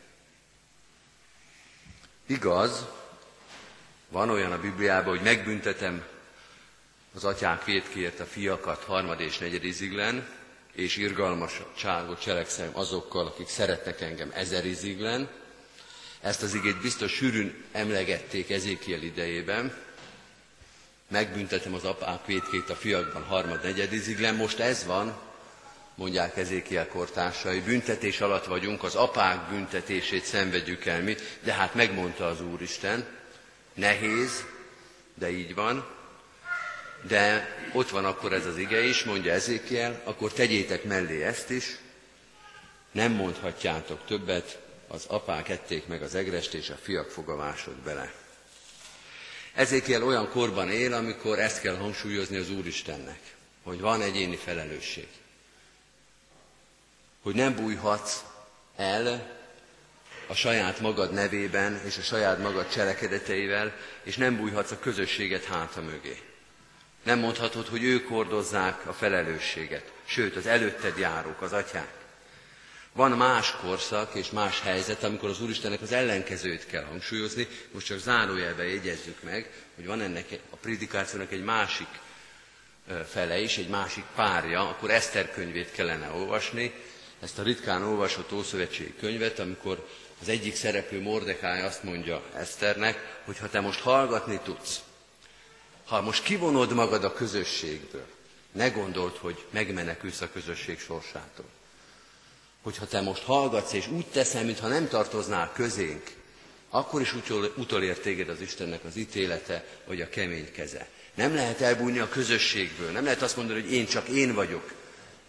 Igaz, 2.26 2.86
van 4.08 4.30
olyan 4.30 4.52
a 4.52 4.60
Bibliában, 4.60 5.16
hogy 5.16 5.24
megbüntetem 5.24 6.04
az 7.14 7.24
atyák 7.24 7.64
védkért 7.64 8.20
a 8.20 8.24
fiakat 8.24 8.84
harmad 8.84 9.20
és 9.20 9.38
negyediziglen, 9.38 10.28
és 10.72 10.96
irgalmasságot 10.96 12.20
cselekszem 12.20 12.70
azokkal, 12.72 13.26
akik 13.26 13.48
szeretnek 13.48 14.00
engem 14.00 14.30
ezeriziglen, 14.34 15.28
ezt 16.22 16.42
az 16.42 16.54
igét 16.54 16.80
biztos 16.80 17.12
sűrűn 17.12 17.64
emlegették 17.72 18.50
Ezékiel 18.50 19.02
idejében. 19.02 19.74
Megbüntetem 21.08 21.74
az 21.74 21.84
apák 21.84 22.26
vétkét 22.26 22.70
a 22.70 22.74
fiakban 22.74 23.24
harmad 23.24 23.62
negyediziglen. 23.62 24.34
Most 24.34 24.58
ez 24.58 24.84
van, 24.84 25.20
mondják 25.94 26.36
Ezékiel 26.36 26.88
kortársai. 26.88 27.60
Büntetés 27.60 28.20
alatt 28.20 28.44
vagyunk, 28.44 28.82
az 28.82 28.94
apák 28.94 29.48
büntetését 29.48 30.24
szenvedjük 30.24 30.84
el 30.84 31.02
mi, 31.02 31.16
de 31.42 31.52
hát 31.52 31.74
megmondta 31.74 32.26
az 32.26 32.40
Úristen. 32.40 33.06
Nehéz, 33.74 34.44
de 35.14 35.30
így 35.30 35.54
van. 35.54 35.86
De 37.08 37.56
ott 37.72 37.90
van 37.90 38.04
akkor 38.04 38.32
ez 38.32 38.46
az 38.46 38.56
ige 38.56 38.84
is, 38.84 39.04
mondja 39.04 39.32
Ezékiel, 39.32 40.00
akkor 40.04 40.32
tegyétek 40.32 40.84
mellé 40.84 41.22
ezt 41.22 41.50
is, 41.50 41.78
nem 42.92 43.12
mondhatjátok 43.12 44.06
többet, 44.06 44.61
az 44.92 45.04
apák 45.06 45.48
ették 45.48 45.86
meg 45.86 46.02
az 46.02 46.14
egrest, 46.14 46.54
és 46.54 46.70
a 46.70 46.76
fiak 46.82 47.10
fogamásod 47.10 47.74
bele. 47.74 48.12
Ezékiel 49.54 50.04
olyan 50.04 50.28
korban 50.28 50.70
él, 50.70 50.92
amikor 50.92 51.38
ezt 51.38 51.60
kell 51.60 51.76
hangsúlyozni 51.76 52.36
az 52.36 52.50
Úristennek, 52.50 53.20
hogy 53.62 53.80
van 53.80 54.02
egyéni 54.02 54.36
felelősség. 54.36 55.08
hogy 57.22 57.34
nem 57.34 57.54
bújhatsz 57.54 58.24
el 58.76 59.36
a 60.26 60.34
saját 60.34 60.80
magad 60.80 61.12
nevében 61.12 61.80
és 61.84 61.98
a 61.98 62.02
saját 62.02 62.38
magad 62.38 62.68
cselekedeteivel, 62.68 63.76
és 64.02 64.16
nem 64.16 64.36
bújhatsz 64.36 64.70
a 64.70 64.78
közösséget 64.78 65.44
háta 65.44 65.80
mögé. 65.82 66.18
Nem 67.02 67.18
mondhatod, 67.18 67.66
hogy 67.66 67.84
ők 67.84 68.08
hordozzák 68.08 68.86
a 68.86 68.92
felelősséget, 68.92 69.92
sőt, 70.04 70.36
az 70.36 70.46
előtted 70.46 70.98
járók, 70.98 71.40
az 71.40 71.52
atyák. 71.52 72.01
Van 72.92 73.10
más 73.10 73.56
korszak 73.60 74.14
és 74.14 74.30
más 74.30 74.60
helyzet, 74.60 75.02
amikor 75.02 75.28
az 75.28 75.40
Úristennek 75.40 75.82
az 75.82 75.92
ellenkezőt 75.92 76.66
kell 76.66 76.84
hangsúlyozni. 76.84 77.48
Most 77.70 77.86
csak 77.86 77.98
zárójelben 77.98 78.66
jegyezzük 78.66 79.22
meg, 79.22 79.50
hogy 79.74 79.86
van 79.86 80.00
ennek 80.00 80.38
a 80.50 80.56
prédikációnak 80.56 81.32
egy 81.32 81.44
másik 81.44 81.88
fele 83.08 83.40
is, 83.40 83.58
egy 83.58 83.68
másik 83.68 84.04
párja, 84.14 84.68
akkor 84.68 84.90
Eszter 84.90 85.32
könyvét 85.32 85.70
kellene 85.72 86.10
olvasni, 86.10 86.72
ezt 87.20 87.38
a 87.38 87.42
ritkán 87.42 87.82
olvasott 87.82 88.32
Ószövetségi 88.32 88.94
könyvet, 89.00 89.38
amikor 89.38 89.88
az 90.20 90.28
egyik 90.28 90.54
szereplő 90.54 91.00
Mordekály 91.00 91.62
azt 91.62 91.82
mondja 91.82 92.22
Eszternek, 92.34 93.20
hogy 93.24 93.38
ha 93.38 93.48
te 93.48 93.60
most 93.60 93.80
hallgatni 93.80 94.40
tudsz, 94.44 94.80
ha 95.84 96.00
most 96.00 96.22
kivonod 96.22 96.72
magad 96.72 97.04
a 97.04 97.12
közösségből, 97.12 98.06
ne 98.52 98.68
gondold, 98.68 99.16
hogy 99.16 99.44
megmenekülsz 99.50 100.20
a 100.20 100.32
közösség 100.32 100.80
sorsától. 100.80 101.46
Hogyha 102.62 102.86
te 102.86 103.00
most 103.00 103.22
hallgatsz, 103.22 103.72
és 103.72 103.88
úgy 103.88 104.06
teszem, 104.06 104.44
mintha 104.44 104.68
nem 104.68 104.88
tartoznál 104.88 105.52
közénk, 105.54 106.02
akkor 106.70 107.00
is 107.00 107.14
utol, 107.14 107.52
utolér 107.56 107.98
téged 107.98 108.28
az 108.28 108.40
Istennek 108.40 108.84
az 108.84 108.96
ítélete, 108.96 109.64
vagy 109.86 110.00
a 110.00 110.08
kemény 110.08 110.52
keze. 110.52 110.88
Nem 111.14 111.34
lehet 111.34 111.60
elbújni 111.60 111.98
a 111.98 112.08
közösségből, 112.08 112.90
nem 112.90 113.04
lehet 113.04 113.22
azt 113.22 113.36
mondani, 113.36 113.60
hogy 113.60 113.72
én 113.72 113.86
csak 113.86 114.08
én 114.08 114.34
vagyok, 114.34 114.72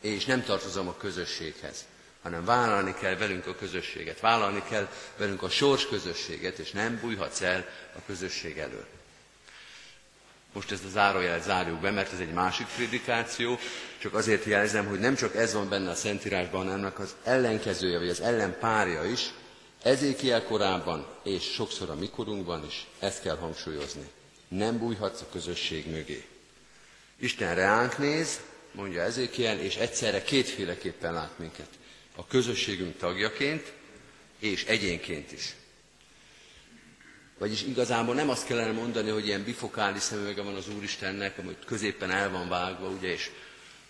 és 0.01 0.25
nem 0.25 0.43
tartozom 0.43 0.87
a 0.87 0.97
közösséghez, 0.97 1.85
hanem 2.21 2.45
vállalni 2.45 2.93
kell 2.99 3.15
velünk 3.15 3.47
a 3.47 3.55
közösséget, 3.55 4.19
vállalni 4.19 4.63
kell 4.69 4.87
velünk 5.17 5.43
a 5.43 5.49
sors 5.49 5.87
közösséget, 5.87 6.59
és 6.59 6.71
nem 6.71 6.99
bújhatsz 7.01 7.41
el 7.41 7.65
a 7.95 7.99
közösség 8.05 8.57
elől. 8.57 8.85
Most 10.53 10.71
ezt 10.71 10.85
a 10.85 10.89
zárójel 10.89 11.41
zárjuk 11.41 11.79
be, 11.79 11.91
mert 11.91 12.13
ez 12.13 12.19
egy 12.19 12.33
másik 12.33 12.67
prédikáció, 12.75 13.57
csak 13.97 14.13
azért 14.13 14.45
jelzem, 14.45 14.85
hogy 14.85 14.99
nem 14.99 15.15
csak 15.15 15.35
ez 15.35 15.53
van 15.53 15.69
benne 15.69 15.89
a 15.89 15.95
Szentírásban, 15.95 16.67
hanem 16.69 16.93
az 16.97 17.15
ellenkezője, 17.23 17.99
vagy 17.99 18.09
az 18.09 18.21
ellenpárja 18.21 19.03
is, 19.05 19.31
Ezékiel 19.83 20.43
korában, 20.43 21.07
és 21.23 21.43
sokszor 21.43 21.89
a 21.89 21.95
mikorunkban 21.95 22.65
is 22.65 22.87
ezt 22.99 23.21
kell 23.21 23.37
hangsúlyozni. 23.37 24.11
Nem 24.47 24.77
bújhatsz 24.77 25.21
a 25.21 25.29
közösség 25.31 25.89
mögé. 25.89 26.25
Isten 27.19 27.55
reánk 27.55 27.97
néz, 27.97 28.39
mondja 28.71 29.01
Ezékiel, 29.01 29.59
és 29.59 29.75
egyszerre 29.75 30.23
kétféleképpen 30.23 31.13
lát 31.13 31.39
minket. 31.39 31.67
A 32.15 32.27
közösségünk 32.27 32.97
tagjaként, 32.97 33.73
és 34.39 34.63
egyénként 34.65 35.31
is. 35.31 35.55
Vagyis 37.37 37.61
igazából 37.63 38.15
nem 38.15 38.29
azt 38.29 38.45
kellene 38.45 38.71
mondani, 38.71 39.09
hogy 39.09 39.27
ilyen 39.27 39.43
bifokális 39.43 40.01
szemüvege 40.01 40.41
van 40.41 40.55
az 40.55 40.69
Úristennek, 40.77 41.37
amit 41.37 41.65
középen 41.65 42.11
el 42.11 42.29
van 42.29 42.49
vágva, 42.49 42.87
ugye, 42.87 43.11
és 43.11 43.29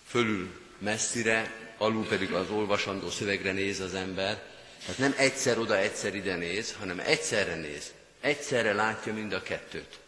fölül 0.08 0.49
messzire, 0.77 1.51
alul 1.77 2.08
pedig 2.08 2.32
az 2.32 2.49
olvasandó 2.49 3.10
szövegre 3.10 3.51
néz 3.51 3.79
az 3.79 3.93
ember. 3.93 4.43
Tehát 4.79 4.97
nem 4.97 5.13
egyszer 5.17 5.58
oda, 5.58 5.77
egyszer 5.77 6.15
ide 6.15 6.36
néz, 6.36 6.75
hanem 6.79 6.99
egyszerre 6.99 7.56
néz. 7.56 7.91
Egyszerre 8.21 8.73
látja 8.73 9.13
mind 9.13 9.34
a 9.34 9.41
kettőt. 9.41 9.99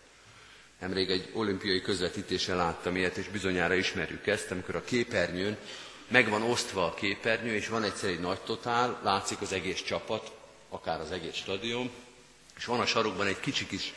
Nemrég 0.80 1.10
egy 1.10 1.30
olimpiai 1.34 1.82
közvetítésen 1.82 2.56
láttam 2.56 2.95
ilyet, 2.95 3.17
és 3.17 3.28
bizonyára 3.28 3.74
ismerjük 3.74 4.28
ezt, 4.28 4.52
amikor 4.52 4.76
a 4.76 4.84
képernyőn 4.84 5.58
meg 6.08 6.30
van 6.30 6.41
osztva 6.41 6.86
a 6.86 6.93
képernyő, 6.93 7.54
és 7.54 7.67
van 7.67 7.84
egyszer 7.84 8.10
egy 8.10 8.19
nagy 8.19 8.39
totál, 8.39 9.00
látszik 9.04 9.41
az 9.41 9.54
egész 9.54 9.82
csapat, 9.82 10.32
akár 10.69 11.00
az 11.00 11.12
egész 11.12 11.36
stadion, 11.36 11.91
és 12.58 12.65
van 12.65 12.80
a 12.80 12.86
sarokban 12.86 13.28
egy 13.28 13.39
kicsi 13.39 13.68
kis 13.68 13.94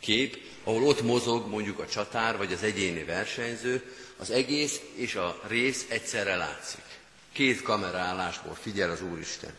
kép, 0.00 0.38
ahol 0.64 0.82
ott 0.82 1.02
mozog 1.02 1.48
mondjuk 1.48 1.78
a 1.78 1.86
csatár, 1.86 2.36
vagy 2.36 2.52
az 2.52 2.62
egyéni 2.62 3.04
versenyző, 3.04 3.94
az 4.16 4.30
egész 4.30 4.80
és 4.94 5.14
a 5.14 5.40
rész 5.46 5.86
egyszerre 5.88 6.36
látszik. 6.36 6.84
Két 7.32 7.62
kamerállásból 7.62 8.54
figyel 8.60 8.90
az 8.90 9.02
Úristen. 9.02 9.52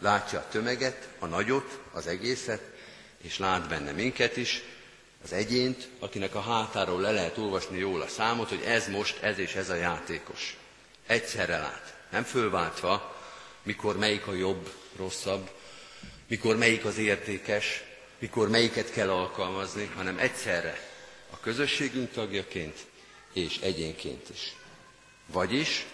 Látja 0.00 0.38
a 0.38 0.48
tömeget, 0.48 1.08
a 1.18 1.26
nagyot, 1.26 1.78
az 1.92 2.06
egészet, 2.06 2.62
és 3.22 3.38
lát 3.38 3.68
benne 3.68 3.92
minket 3.92 4.36
is, 4.36 4.62
az 5.24 5.32
egyént, 5.32 5.88
akinek 5.98 6.34
a 6.34 6.40
hátáról 6.40 7.00
le 7.00 7.10
lehet 7.10 7.38
olvasni 7.38 7.78
jól 7.78 8.00
a 8.00 8.08
számot, 8.08 8.48
hogy 8.48 8.62
ez 8.62 8.88
most, 8.88 9.22
ez 9.22 9.38
és 9.38 9.54
ez 9.54 9.68
a 9.68 9.74
játékos. 9.74 10.56
Egyszerre 11.06 11.58
lát, 11.58 11.96
nem 12.10 12.24
fölváltva, 12.24 13.16
mikor 13.62 13.98
melyik 13.98 14.26
a 14.26 14.34
jobb, 14.34 14.72
rosszabb, 14.96 15.50
mikor 16.28 16.56
melyik 16.56 16.84
az 16.84 16.98
értékes, 16.98 17.82
mikor 18.18 18.48
melyiket 18.48 18.90
kell 18.92 19.10
alkalmazni, 19.10 19.90
hanem 19.94 20.18
egyszerre 20.18 20.78
a 21.30 21.40
közösségünk 21.40 22.10
tagjaként 22.12 22.76
és 23.32 23.58
egyénként 23.62 24.28
is. 24.30 24.54
Vagyis, 25.26 25.86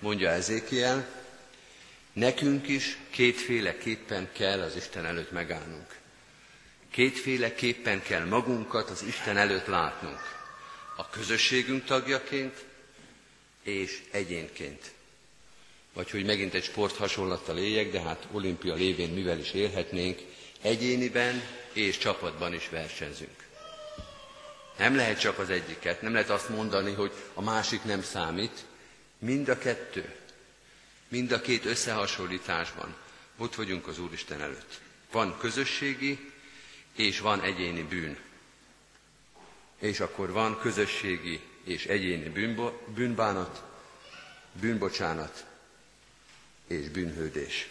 mondja 0.00 0.30
Ezékiel, 0.30 1.08
nekünk 2.12 2.68
is 2.68 2.98
kétféleképpen 3.10 4.28
kell 4.32 4.60
az 4.60 4.76
Isten 4.76 5.04
előtt 5.04 5.30
megállnunk. 5.30 5.94
Kétféleképpen 6.90 8.02
kell 8.02 8.24
magunkat 8.24 8.90
az 8.90 9.02
Isten 9.02 9.36
előtt 9.36 9.66
látnunk. 9.66 10.20
A 10.96 11.08
közösségünk 11.10 11.84
tagjaként 11.84 12.64
és 13.62 14.02
egyénként. 14.10 14.95
Vagy 15.96 16.10
hogy 16.10 16.24
megint 16.24 16.54
egy 16.54 16.64
sport 16.64 16.96
hasonlattal 16.96 17.58
éljek, 17.58 17.90
de 17.90 18.00
hát 18.00 18.26
olimpia 18.32 18.74
lévén 18.74 19.12
mivel 19.12 19.38
is 19.38 19.52
élhetnénk, 19.52 20.20
egyéniben 20.60 21.42
és 21.72 21.98
csapatban 21.98 22.54
is 22.54 22.68
versenyzünk. 22.68 23.44
Nem 24.78 24.96
lehet 24.96 25.20
csak 25.20 25.38
az 25.38 25.50
egyiket, 25.50 26.02
nem 26.02 26.12
lehet 26.12 26.30
azt 26.30 26.48
mondani, 26.48 26.92
hogy 26.92 27.12
a 27.34 27.42
másik 27.42 27.84
nem 27.84 28.02
számít. 28.02 28.64
Mind 29.18 29.48
a 29.48 29.58
kettő, 29.58 30.14
mind 31.08 31.32
a 31.32 31.40
két 31.40 31.64
összehasonlításban 31.64 32.96
ott 33.38 33.54
vagyunk 33.54 33.86
az 33.86 33.98
Úristen 33.98 34.40
előtt. 34.40 34.80
Van 35.12 35.38
közösségi 35.38 36.32
és 36.96 37.20
van 37.20 37.40
egyéni 37.40 37.82
bűn. 37.82 38.18
És 39.78 40.00
akkor 40.00 40.32
van 40.32 40.58
közösségi 40.60 41.40
és 41.64 41.86
egyéni 41.86 42.54
bűnbánat, 42.94 43.62
bűnbocsánat 44.60 45.44
és 46.68 46.88
bűnhődés. 46.88 47.68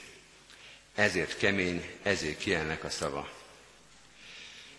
Ezért 0.95 1.38
kemény, 1.38 1.89
ezért 2.03 2.38
kielnek 2.38 2.84
a 2.84 2.89
szava. 2.89 3.29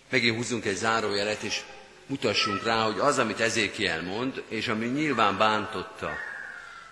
Megint 0.08 0.36
húzzunk 0.36 0.64
egy 0.64 0.76
zárójelet, 0.76 1.42
és 1.42 1.62
mutassunk 2.06 2.62
rá, 2.62 2.82
hogy 2.82 2.98
az, 2.98 3.18
amit 3.18 3.40
Ezékiel 3.40 4.02
mond, 4.02 4.42
és 4.48 4.68
ami 4.68 4.86
nyilván 4.86 5.38
bántotta 5.38 6.10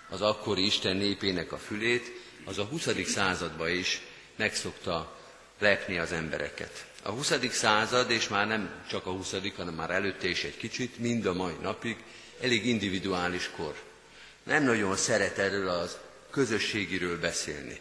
az 0.09 0.21
akkori 0.21 0.65
Isten 0.65 0.97
népének 0.97 1.51
a 1.51 1.57
fülét, 1.57 2.11
az 2.45 2.57
a 2.57 2.63
20. 2.63 2.87
században 3.05 3.69
is 3.69 4.01
megszokta 4.35 5.19
lepni 5.59 5.97
az 5.97 6.11
embereket. 6.11 6.85
A 7.03 7.09
20. 7.09 7.33
század, 7.51 8.11
és 8.11 8.27
már 8.27 8.47
nem 8.47 8.83
csak 8.89 9.05
a 9.05 9.11
20., 9.11 9.33
hanem 9.55 9.73
már 9.73 9.89
előtte 9.89 10.27
is 10.27 10.43
egy 10.43 10.57
kicsit, 10.57 10.97
mind 10.97 11.25
a 11.25 11.33
mai 11.33 11.55
napig, 11.61 11.97
elég 12.41 12.65
individuális 12.65 13.49
kor. 13.55 13.75
Nem 14.43 14.63
nagyon 14.63 14.95
szeret 14.95 15.37
erről 15.37 15.69
az 15.69 15.97
közösségiről 16.35 17.19
beszélni. 17.19 17.79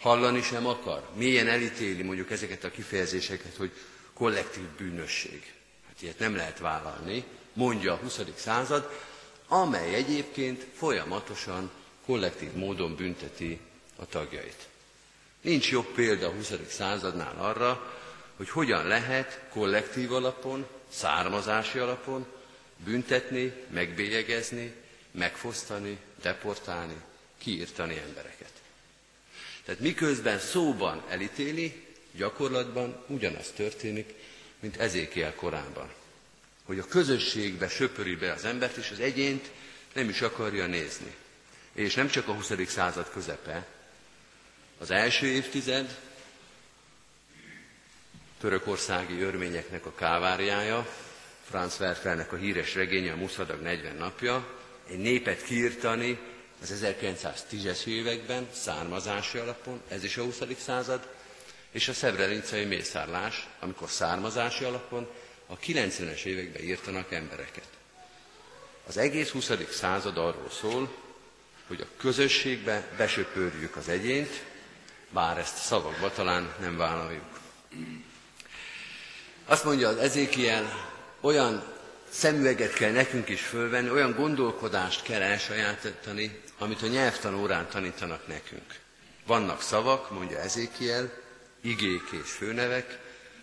Hallani 0.00 0.42
sem 0.42 0.66
akar. 0.66 1.10
Milyen 1.14 1.48
elítéli 1.48 2.02
mondjuk 2.02 2.30
ezeket 2.30 2.64
a 2.64 2.70
kifejezéseket, 2.70 3.56
hogy 3.56 3.72
kollektív 4.14 4.64
bűnösség. 4.76 5.52
Hát 5.86 6.02
ilyet 6.02 6.18
nem 6.18 6.36
lehet 6.36 6.58
vállalni, 6.58 7.24
mondja 7.52 7.92
a 7.92 7.96
20. 7.96 8.20
század, 8.36 8.90
amely 9.48 9.94
egyébként 9.94 10.66
folyamatosan 10.76 11.70
kollektív 12.06 12.52
módon 12.52 12.94
bünteti 12.94 13.60
a 13.96 14.06
tagjait. 14.06 14.66
Nincs 15.40 15.70
jobb 15.70 15.86
példa 15.86 16.26
a 16.26 16.32
20. 16.32 16.52
századnál 16.68 17.36
arra, 17.38 17.94
hogy 18.36 18.48
hogyan 18.50 18.86
lehet 18.86 19.40
kollektív 19.50 20.12
alapon, 20.12 20.66
származási 20.88 21.78
alapon 21.78 22.26
büntetni, 22.84 23.52
megbélyegezni, 23.70 24.74
megfosztani, 25.10 25.98
deportálni, 26.22 26.96
kiírtani 27.46 27.98
embereket. 28.06 28.52
Tehát 29.64 29.80
miközben 29.80 30.38
szóban 30.38 31.02
elítéli, 31.08 31.84
gyakorlatban 32.12 33.04
ugyanaz 33.06 33.50
történik, 33.56 34.14
mint 34.60 34.76
Ezékiel 34.76 35.34
korában. 35.34 35.92
Hogy 36.64 36.78
a 36.78 36.84
közösségbe 36.86 37.68
söpöri 37.68 38.16
be 38.16 38.32
az 38.32 38.44
embert, 38.44 38.76
és 38.76 38.90
az 38.90 39.00
egyént 39.00 39.50
nem 39.92 40.08
is 40.08 40.20
akarja 40.20 40.66
nézni. 40.66 41.14
És 41.72 41.94
nem 41.94 42.08
csak 42.08 42.28
a 42.28 42.32
20. 42.32 42.52
század 42.66 43.10
közepe, 43.10 43.66
az 44.78 44.90
első 44.90 45.26
évtized, 45.26 45.98
törökországi 48.40 49.20
örményeknek 49.20 49.86
a 49.86 49.94
káváriája, 49.94 50.88
Franz 51.48 51.76
Werfelnek 51.80 52.32
a 52.32 52.36
híres 52.36 52.74
regénye, 52.74 53.12
a 53.12 53.16
Muszadag 53.16 53.60
40 53.60 53.96
napja, 53.96 54.58
egy 54.88 54.98
népet 54.98 55.42
kiirtani 55.42 56.18
az 56.62 56.72
1910-es 56.82 57.84
években 57.86 58.48
származási 58.52 59.38
alapon, 59.38 59.82
ez 59.88 60.04
is 60.04 60.16
a 60.16 60.22
20. 60.22 60.38
század, 60.58 61.08
és 61.70 61.88
a 61.88 61.92
szevrelincei 61.92 62.64
mészárlás, 62.64 63.48
amikor 63.60 63.90
származási 63.90 64.64
alapon 64.64 65.08
a 65.46 65.58
90-es 65.58 66.24
években 66.24 66.62
írtanak 66.62 67.12
embereket. 67.12 67.68
Az 68.86 68.96
egész 68.96 69.30
20. 69.30 69.50
század 69.70 70.16
arról 70.18 70.50
szól, 70.50 70.94
hogy 71.66 71.80
a 71.80 71.86
közösségbe 71.96 72.88
besöpörjük 72.96 73.76
az 73.76 73.88
egyént, 73.88 74.42
bár 75.10 75.38
ezt 75.38 75.56
szavakba 75.56 76.12
talán 76.12 76.54
nem 76.60 76.76
vállaljuk. 76.76 77.40
Azt 79.44 79.64
mondja 79.64 79.88
az 79.88 79.96
Ezékiel, 79.96 80.90
olyan 81.20 81.64
szemüveget 82.08 82.72
kell 82.72 82.90
nekünk 82.90 83.28
is 83.28 83.40
fölvenni, 83.40 83.90
olyan 83.90 84.14
gondolkodást 84.14 85.02
kell 85.02 85.22
elsajátítani, 85.22 86.40
amit 86.58 86.82
a 86.82 86.86
nyelvtanórán 86.86 87.68
tanítanak 87.68 88.26
nekünk. 88.26 88.80
Vannak 89.26 89.62
szavak, 89.62 90.10
mondja 90.10 90.38
Ezékiel, 90.38 91.12
igék 91.60 92.10
és 92.22 92.30
főnevek, 92.30 92.98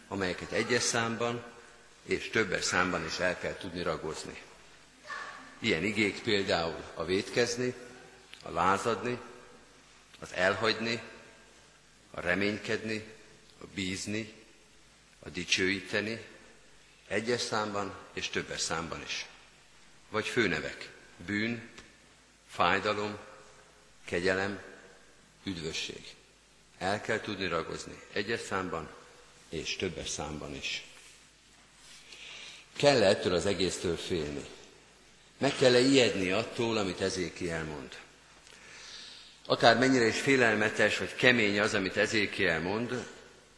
amelyeket 0.08 0.52
egyes 0.52 0.84
számban 0.84 1.44
és 2.06 2.30
többes 2.30 2.64
számban 2.64 3.06
is 3.06 3.20
el 3.20 3.38
kell 3.40 3.56
tudni 3.58 3.82
ragozni. 3.84 4.42
Ilyen 5.60 5.84
igék 5.84 6.22
például 6.22 6.84
a 6.94 7.06
vétkezni, 7.06 7.74
a 8.44 8.52
lázadni, 8.52 9.20
az 10.20 10.34
elhagyni, 10.34 11.02
a 12.12 12.22
reménykedni, 12.22 13.06
a 13.62 13.66
bízni, 13.74 14.34
a 15.20 15.30
dicsőíteni, 15.30 16.26
egyes 17.08 17.42
számban 17.42 17.94
és 18.14 18.30
többes 18.30 18.62
számban 18.62 19.02
is. 19.02 19.26
Vagy 20.10 20.28
főnevek, 20.28 20.90
bűn, 21.26 21.70
fájdalom, 22.54 23.18
kegyelem, 24.06 24.62
üdvösség. 25.44 26.04
El 26.78 27.02
kell 27.02 27.20
tudni 27.20 27.48
ragozni 27.48 28.02
egyes 28.12 28.40
számban 28.40 28.90
és 29.50 29.76
többes 29.76 30.10
számban 30.10 30.56
is. 30.56 30.84
Kell 32.78 33.04
-e 33.04 33.08
ettől 33.08 33.34
az 33.34 33.46
egésztől 33.46 33.98
félni? 33.98 34.46
Meg 35.38 35.56
kell-e 35.56 35.80
ijedni 35.80 36.32
attól, 36.32 36.78
amit 36.78 37.02
Ezékiel 37.02 37.64
mond? 37.64 37.98
Akár 39.46 39.78
mennyire 39.78 40.06
is 40.06 40.20
félelmetes 40.20 40.98
vagy 40.98 41.16
kemény 41.16 41.60
az, 41.60 41.74
amit 41.74 41.98
Ezékiel 41.98 42.60
mond, 42.60 43.08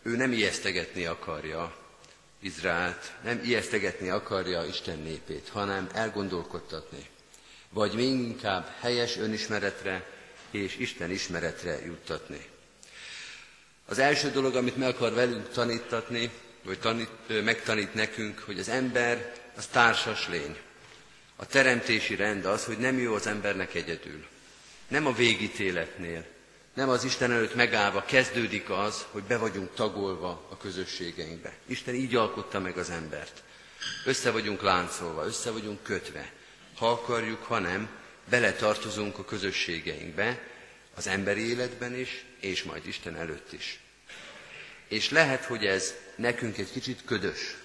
ő 0.01 0.15
nem 0.15 0.31
ijesztegetni 0.31 1.05
akarja 1.05 1.77
Izraelt, 2.39 3.13
nem 3.23 3.41
ijesztegetni 3.43 4.09
akarja 4.09 4.65
Isten 4.65 4.99
népét, 4.99 5.49
hanem 5.49 5.89
elgondolkodtatni, 5.93 7.09
vagy 7.75 7.93
még 7.93 8.07
inkább 8.07 8.71
helyes 8.79 9.17
önismeretre 9.17 10.05
és 10.51 10.77
Isten 10.77 11.11
ismeretre 11.11 11.85
juttatni. 11.85 12.45
Az 13.85 13.99
első 13.99 14.31
dolog, 14.31 14.55
amit 14.55 14.77
meg 14.77 14.87
akar 14.87 15.13
velünk 15.13 15.49
tanítatni, 15.49 16.31
vagy 16.63 16.79
tanít, 16.79 17.09
megtanít 17.43 17.93
nekünk, 17.93 18.39
hogy 18.39 18.59
az 18.59 18.69
ember 18.69 19.33
az 19.55 19.65
társas 19.65 20.27
lény. 20.27 20.57
A 21.35 21.45
teremtési 21.45 22.15
rend 22.15 22.45
az, 22.45 22.65
hogy 22.65 22.77
nem 22.77 22.99
jó 22.99 23.13
az 23.13 23.27
embernek 23.27 23.73
egyedül. 23.73 24.25
Nem 24.87 25.05
a 25.05 25.13
végítéletnél, 25.13 26.25
nem 26.73 26.89
az 26.89 27.03
Isten 27.03 27.31
előtt 27.31 27.55
megállva 27.55 28.05
kezdődik 28.05 28.69
az, 28.69 29.05
hogy 29.11 29.23
be 29.23 29.37
vagyunk 29.37 29.73
tagolva 29.73 30.47
a 30.49 30.57
közösségeinkbe. 30.57 31.53
Isten 31.65 31.95
így 31.95 32.15
alkotta 32.15 32.59
meg 32.59 32.77
az 32.77 32.89
embert. 32.89 33.43
Össze 34.05 34.31
vagyunk 34.31 34.61
láncolva, 34.61 35.25
össze 35.25 35.51
vagyunk 35.51 35.83
kötve. 35.83 36.31
Ha 36.77 36.91
akarjuk, 36.91 37.43
ha 37.43 37.59
nem, 37.59 37.89
beletartozunk 38.29 39.17
a 39.17 39.25
közösségeinkbe, 39.25 40.39
az 40.95 41.07
emberi 41.07 41.49
életben 41.49 41.95
is, 41.95 42.25
és 42.39 42.63
majd 42.63 42.87
Isten 42.87 43.15
előtt 43.15 43.53
is. 43.53 43.79
És 44.87 45.09
lehet, 45.09 45.43
hogy 45.45 45.65
ez 45.65 45.93
nekünk 46.15 46.57
egy 46.57 46.71
kicsit 46.71 47.01
ködös, 47.05 47.55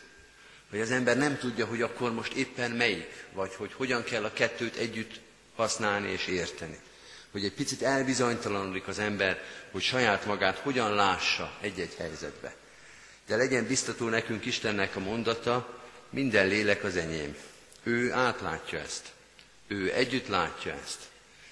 hogy 0.70 0.80
az 0.80 0.90
ember 0.90 1.16
nem 1.16 1.38
tudja, 1.38 1.66
hogy 1.66 1.82
akkor 1.82 2.12
most 2.12 2.32
éppen 2.32 2.70
melyik, 2.70 3.24
vagy 3.32 3.54
hogy 3.54 3.72
hogyan 3.72 4.04
kell 4.04 4.24
a 4.24 4.32
kettőt 4.32 4.76
együtt 4.76 5.20
használni 5.54 6.10
és 6.10 6.26
érteni 6.26 6.78
hogy 7.30 7.44
egy 7.44 7.52
picit 7.52 7.82
elbizonytalanodik 7.82 8.86
az 8.88 8.98
ember, 8.98 9.42
hogy 9.70 9.82
saját 9.82 10.24
magát 10.26 10.58
hogyan 10.58 10.94
lássa 10.94 11.56
egy-egy 11.60 11.94
helyzetbe. 11.98 12.54
De 13.26 13.36
legyen 13.36 13.66
biztató 13.66 14.08
nekünk 14.08 14.44
Istennek 14.44 14.96
a 14.96 15.00
mondata, 15.00 15.80
minden 16.10 16.46
lélek 16.46 16.84
az 16.84 16.96
enyém. 16.96 17.36
Ő 17.82 18.12
átlátja 18.12 18.78
ezt. 18.78 19.12
Ő 19.66 19.92
együtt 19.94 20.26
látja 20.26 20.72
ezt. 20.84 21.08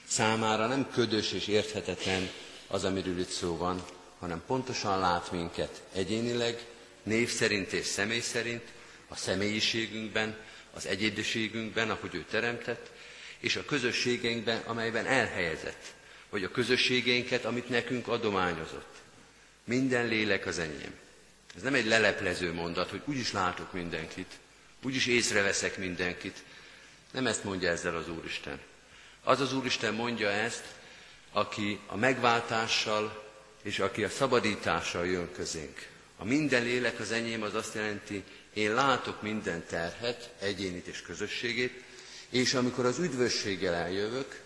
Számára 0.06 0.66
nem 0.66 0.90
ködös 0.90 1.32
és 1.32 1.46
érthetetlen 1.46 2.30
az, 2.66 2.84
amiről 2.84 3.18
itt 3.18 3.28
szó 3.30 3.56
van, 3.56 3.84
hanem 4.18 4.42
pontosan 4.46 4.98
lát 4.98 5.32
minket 5.32 5.82
egyénileg, 5.92 6.66
név 7.02 7.30
szerint 7.30 7.72
és 7.72 7.86
személy 7.86 8.20
szerint, 8.20 8.62
a 9.08 9.16
személyiségünkben, 9.16 10.36
az 10.72 10.86
egyédiségünkben, 10.86 11.90
ahogy 11.90 12.14
ő 12.14 12.24
teremtett, 12.30 12.90
és 13.38 13.56
a 13.56 13.64
közösségeinkben, 13.64 14.62
amelyben 14.66 15.06
elhelyezett, 15.06 15.92
vagy 16.30 16.44
a 16.44 16.50
közösségeinket, 16.50 17.44
amit 17.44 17.68
nekünk 17.68 18.08
adományozott. 18.08 18.94
Minden 19.64 20.06
lélek 20.06 20.46
az 20.46 20.58
enyém. 20.58 20.94
Ez 21.56 21.62
nem 21.62 21.74
egy 21.74 21.86
leleplező 21.86 22.52
mondat, 22.52 22.90
hogy 22.90 23.02
úgyis 23.04 23.32
látok 23.32 23.72
mindenkit, 23.72 24.38
úgyis 24.82 25.06
észreveszek 25.06 25.78
mindenkit. 25.78 26.42
Nem 27.12 27.26
ezt 27.26 27.44
mondja 27.44 27.70
ezzel 27.70 27.96
az 27.96 28.08
Úristen. 28.08 28.60
Az 29.22 29.40
az 29.40 29.54
Úristen 29.54 29.94
mondja 29.94 30.30
ezt, 30.30 30.64
aki 31.32 31.80
a 31.86 31.96
megváltással 31.96 33.26
és 33.62 33.78
aki 33.78 34.04
a 34.04 34.08
szabadítással 34.08 35.06
jön 35.06 35.32
közénk. 35.32 35.86
A 36.16 36.24
minden 36.24 36.62
lélek 36.62 37.00
az 37.00 37.12
enyém 37.12 37.42
az 37.42 37.54
azt 37.54 37.74
jelenti, 37.74 38.24
én 38.54 38.74
látok 38.74 39.22
minden 39.22 39.66
terhet, 39.66 40.34
egyénit 40.40 40.86
és 40.86 41.02
közösségét, 41.02 41.82
és 42.28 42.54
amikor 42.54 42.84
az 42.84 42.98
üdvösséggel 42.98 43.74
eljövök, 43.74 44.40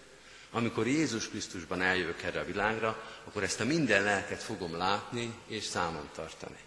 amikor 0.50 0.86
Jézus 0.86 1.28
Krisztusban 1.28 1.82
eljövök 1.82 2.22
erre 2.22 2.40
a 2.40 2.44
világra, 2.44 3.02
akkor 3.24 3.42
ezt 3.42 3.60
a 3.60 3.64
minden 3.64 4.02
lelket 4.02 4.42
fogom 4.42 4.76
látni 4.76 5.34
és 5.46 5.64
számon 5.64 6.08
tartani. 6.14 6.58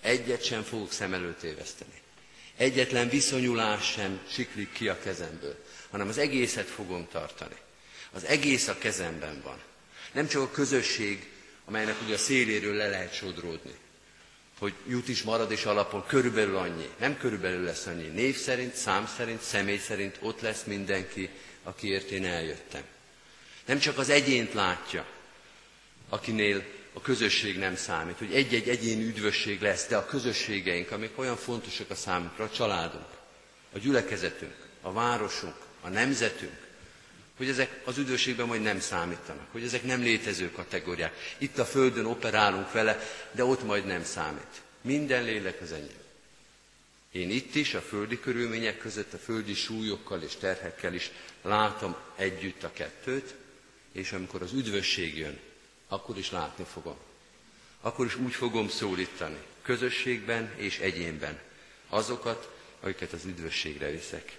Egyet 0.00 0.44
sem 0.44 0.62
fogok 0.62 0.92
szem 0.92 1.14
előtt 1.14 1.42
éveszteni. 1.42 2.02
Egyetlen 2.56 3.08
viszonyulás 3.08 3.90
sem 3.90 4.20
siklik 4.28 4.72
ki 4.72 4.88
a 4.88 4.98
kezemből, 4.98 5.64
hanem 5.90 6.08
az 6.08 6.18
egészet 6.18 6.66
fogom 6.66 7.08
tartani. 7.12 7.56
Az 8.12 8.24
egész 8.24 8.68
a 8.68 8.78
kezemben 8.78 9.40
van. 9.44 9.58
Nem 10.12 10.26
csak 10.26 10.42
a 10.42 10.50
közösség, 10.50 11.30
amelynek 11.64 12.02
ugye 12.04 12.14
a 12.14 12.18
széléről 12.18 12.74
le 12.74 12.88
lehet 12.88 13.14
sodródni, 13.14 13.74
hogy 14.58 14.74
jut 14.88 15.08
is 15.08 15.22
marad 15.22 15.50
és 15.50 15.64
alapon 15.64 16.06
körülbelül 16.06 16.56
annyi. 16.56 16.88
Nem 16.98 17.18
körülbelül 17.18 17.64
lesz 17.64 17.86
annyi. 17.86 18.06
Név 18.06 18.36
szerint, 18.36 18.74
szám 18.74 19.06
szerint, 19.16 19.42
személy 19.42 19.78
szerint 19.78 20.16
ott 20.20 20.40
lesz 20.40 20.64
mindenki, 20.64 21.30
akiért 21.62 22.10
én 22.10 22.24
eljöttem. 22.24 22.82
Nem 23.64 23.78
csak 23.78 23.98
az 23.98 24.08
egyént 24.08 24.52
látja, 24.52 25.06
akinél 26.08 26.64
a 26.96 27.00
közösség 27.00 27.58
nem 27.58 27.76
számít, 27.76 28.18
hogy 28.18 28.34
egy-egy 28.34 28.68
egyéni 28.68 29.04
üdvösség 29.04 29.60
lesz, 29.60 29.86
de 29.86 29.96
a 29.96 30.06
közösségeink, 30.06 30.90
amik 30.90 31.18
olyan 31.18 31.36
fontosak 31.36 31.90
a 31.90 31.94
számunkra, 31.94 32.44
a 32.44 32.50
családunk, 32.50 33.06
a 33.72 33.78
gyülekezetünk, 33.78 34.54
a 34.80 34.92
városunk, 34.92 35.54
a 35.80 35.88
nemzetünk, 35.88 36.66
hogy 37.36 37.48
ezek 37.48 37.80
az 37.84 37.98
üdvösségben 37.98 38.46
majd 38.46 38.62
nem 38.62 38.80
számítanak, 38.80 39.46
hogy 39.52 39.62
ezek 39.62 39.82
nem 39.82 40.02
létező 40.02 40.50
kategóriák. 40.50 41.34
Itt 41.38 41.58
a 41.58 41.64
Földön 41.64 42.04
operálunk 42.04 42.72
vele, 42.72 43.00
de 43.32 43.44
ott 43.44 43.64
majd 43.64 43.86
nem 43.86 44.04
számít. 44.04 44.62
Minden 44.80 45.24
lélek 45.24 45.60
az 45.60 45.72
enyém. 45.72 46.04
Én 47.12 47.30
itt 47.30 47.54
is, 47.54 47.74
a 47.74 47.80
földi 47.80 48.20
körülmények 48.20 48.78
között, 48.78 49.12
a 49.12 49.18
földi 49.18 49.54
súlyokkal 49.54 50.22
és 50.22 50.36
terhekkel 50.36 50.94
is 50.94 51.10
látom 51.42 51.96
együtt 52.16 52.62
a 52.62 52.72
kettőt, 52.72 53.34
és 53.92 54.12
amikor 54.12 54.42
az 54.42 54.52
üdvösség 54.52 55.18
jön, 55.18 55.38
akkor 55.88 56.18
is 56.18 56.30
látni 56.30 56.64
fogom. 56.64 56.96
Akkor 57.80 58.06
is 58.06 58.16
úgy 58.16 58.34
fogom 58.34 58.68
szólítani, 58.68 59.38
közösségben 59.62 60.52
és 60.56 60.78
egyénben, 60.78 61.38
azokat, 61.88 62.54
akiket 62.80 63.12
az 63.12 63.24
üdvösségre 63.24 63.90
viszek. 63.90 64.38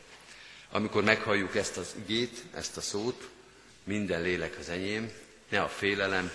Amikor 0.72 1.04
meghalljuk 1.04 1.56
ezt 1.56 1.78
az 1.78 1.96
igét, 2.00 2.44
ezt 2.54 2.78
a 2.78 2.82
szót, 2.82 3.30
minden 3.84 4.22
lélek 4.22 4.58
az 4.60 4.70
enyém, 4.70 5.12
ne 5.50 5.62
a 5.62 5.68
félelem, 5.68 6.32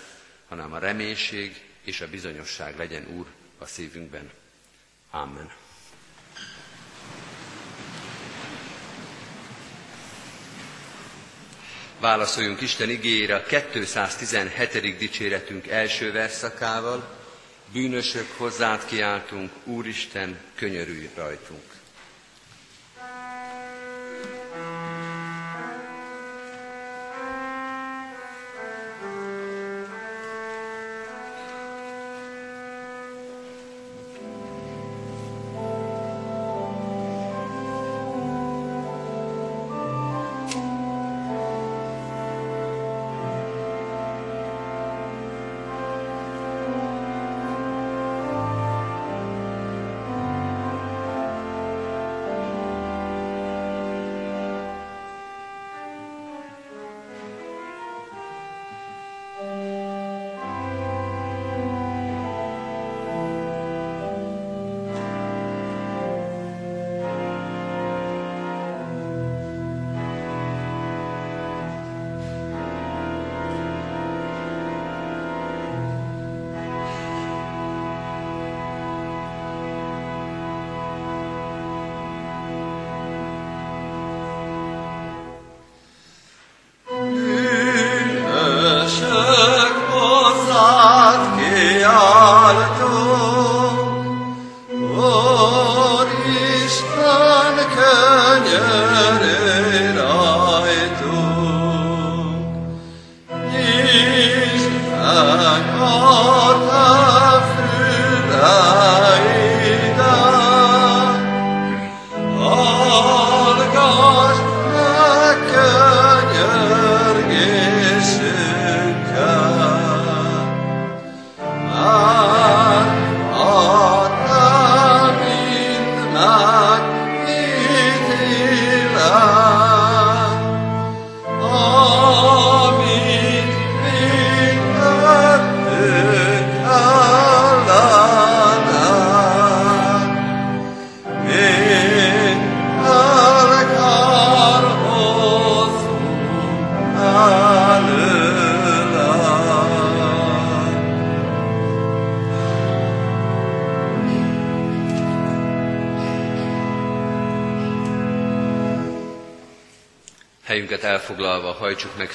hanem 0.47 0.73
a 0.73 0.77
reménység 0.77 1.65
és 1.83 2.01
a 2.01 2.09
bizonyosság 2.09 2.77
legyen 2.77 3.07
Úr 3.07 3.25
a 3.57 3.65
szívünkben. 3.65 4.31
Amen. 5.11 5.62
Válaszoljunk 12.03 12.61
Isten 12.61 12.89
igényére 12.89 13.35
a 13.35 13.43
217. 13.71 14.97
dicséretünk 14.97 15.67
első 15.67 16.11
verszakával. 16.11 17.07
Bűnösök 17.73 18.31
hozzád 18.37 18.85
kiáltunk, 18.85 19.51
Úristen, 19.63 20.37
könyörülj 20.55 21.09
rajtunk. 21.15 21.72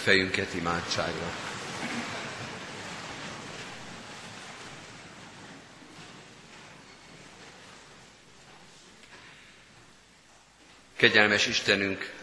Fejünket 0.08 0.54
imádságra. 0.54 1.32
Kegyelmes 10.96 11.46
Istenünk, 11.46 12.14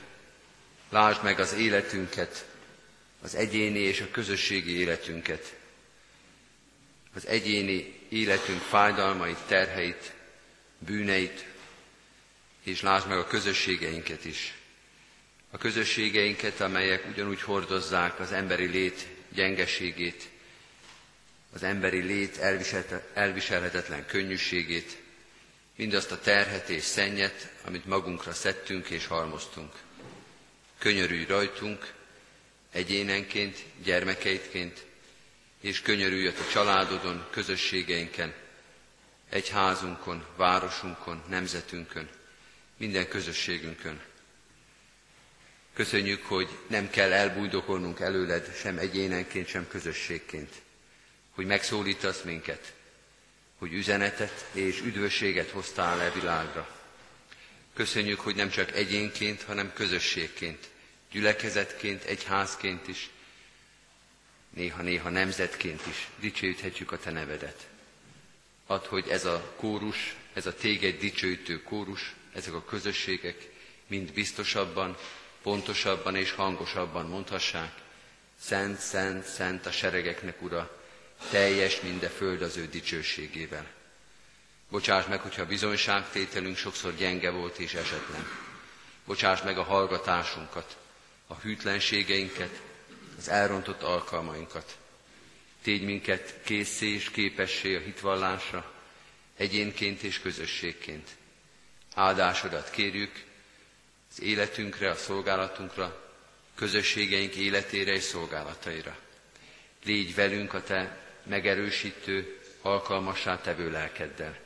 lásd 0.89 1.23
meg 1.23 1.39
az 1.39 1.53
életünket, 1.53 2.45
az 3.21 3.35
egyéni 3.35 3.79
és 3.79 4.01
a 4.01 4.11
közösségi 4.11 4.79
életünket, 4.79 5.55
az 7.13 7.27
egyéni 7.27 7.99
életünk 8.09 8.61
fájdalmait, 8.61 9.39
terheit, 9.47 10.13
bűneit, 10.77 11.45
és 12.63 12.81
lásd 12.81 13.07
meg 13.07 13.17
a 13.17 13.27
közösségeinket 13.27 14.25
is 14.25 14.53
a 15.55 15.57
közösségeinket, 15.57 16.61
amelyek 16.61 17.05
ugyanúgy 17.07 17.41
hordozzák 17.41 18.19
az 18.19 18.31
emberi 18.31 18.65
lét 18.65 19.07
gyengeségét, 19.33 20.29
az 21.53 21.63
emberi 21.63 21.99
lét 22.01 22.37
elviselhetetlen 23.13 24.05
könnyűségét, 24.05 24.97
mindazt 25.75 26.11
a 26.11 26.19
terhet 26.19 26.69
és 26.69 26.83
szennyet, 26.83 27.51
amit 27.65 27.85
magunkra 27.85 28.33
szedtünk 28.33 28.89
és 28.89 29.05
halmoztunk. 29.07 29.73
Könyörülj 30.79 31.25
rajtunk, 31.25 31.93
egyénenként, 32.71 33.57
gyermekeidként, 33.83 34.85
és 35.61 35.81
könyörülj 35.81 36.27
a 36.27 36.33
családodon, 36.51 37.27
közösségeinken, 37.31 38.33
egyházunkon, 39.29 40.25
városunkon, 40.35 41.23
nemzetünkön, 41.29 42.09
minden 42.77 43.07
közösségünkön. 43.07 44.01
Köszönjük, 45.75 46.25
hogy 46.25 46.49
nem 46.67 46.89
kell 46.89 47.11
elbújdokolnunk 47.13 47.99
előled 47.99 48.55
sem 48.55 48.77
egyénenként, 48.77 49.47
sem 49.47 49.67
közösségként, 49.67 50.53
hogy 51.31 51.45
megszólítasz 51.45 52.21
minket, 52.21 52.73
hogy 53.57 53.73
üzenetet 53.73 54.45
és 54.51 54.81
üdvösséget 54.81 55.49
hoztál 55.49 56.01
e 56.01 56.11
világra. 56.11 56.79
Köszönjük, 57.73 58.19
hogy 58.19 58.35
nem 58.35 58.49
csak 58.49 58.75
egyénként, 58.75 59.41
hanem 59.43 59.73
közösségként, 59.73 60.69
gyülekezetként, 61.11 62.03
egyházként 62.03 62.87
is, 62.87 63.09
néha-néha 64.53 65.09
nemzetként 65.09 65.81
is 65.87 66.07
dicsőíthetjük 66.19 66.91
a 66.91 66.97
Te 66.97 67.11
nevedet. 67.11 67.67
Add, 68.67 68.85
hogy 68.87 69.07
ez 69.09 69.25
a 69.25 69.53
kórus, 69.55 70.15
ez 70.33 70.45
a 70.45 70.55
téged 70.55 70.99
dicsőítő 70.99 71.61
kórus, 71.61 72.13
ezek 72.33 72.53
a 72.53 72.65
közösségek 72.65 73.49
mind 73.87 74.13
biztosabban, 74.13 74.97
pontosabban 75.45 76.15
és 76.15 76.31
hangosabban 76.31 77.05
mondhassák, 77.05 77.71
Szent, 78.39 78.79
Szent, 78.79 79.25
Szent 79.25 79.65
a 79.65 79.71
seregeknek, 79.71 80.41
Ura, 80.41 80.81
teljes 81.29 81.81
minden 81.81 82.09
föld 82.09 82.41
az 82.41 82.57
ő 82.57 82.67
dicsőségével. 82.67 83.65
Bocsáss 84.69 85.05
meg, 85.05 85.19
hogyha 85.19 85.45
bizonyságtételünk 85.45 86.57
sokszor 86.57 86.95
gyenge 86.95 87.29
volt 87.29 87.57
és 87.57 87.73
esetlen. 87.73 88.27
Bocsáss 89.05 89.41
meg 89.41 89.57
a 89.57 89.63
hallgatásunkat, 89.63 90.77
a 91.27 91.35
hűtlenségeinket, 91.35 92.61
az 93.17 93.29
elrontott 93.29 93.81
alkalmainkat. 93.81 94.77
Tégy 95.61 95.83
minket 95.83 96.33
készé 96.43 96.93
és 96.93 97.09
képessé 97.09 97.75
a 97.75 97.79
hitvallásra, 97.79 98.73
egyénként 99.37 100.01
és 100.01 100.19
közösségként. 100.19 101.09
Áldásodat 101.93 102.69
kérjük, 102.69 103.34
az 104.15 104.21
életünkre, 104.21 104.89
a 104.89 104.95
szolgálatunkra, 104.95 106.03
közösségeink 106.55 107.35
életére 107.35 107.93
és 107.93 108.03
szolgálataira. 108.03 108.97
Légy 109.85 110.15
velünk 110.15 110.53
a 110.53 110.63
Te 110.63 110.97
megerősítő, 111.23 112.39
alkalmassá 112.61 113.41
tevő 113.41 113.71
lelkeddel, 113.71 114.37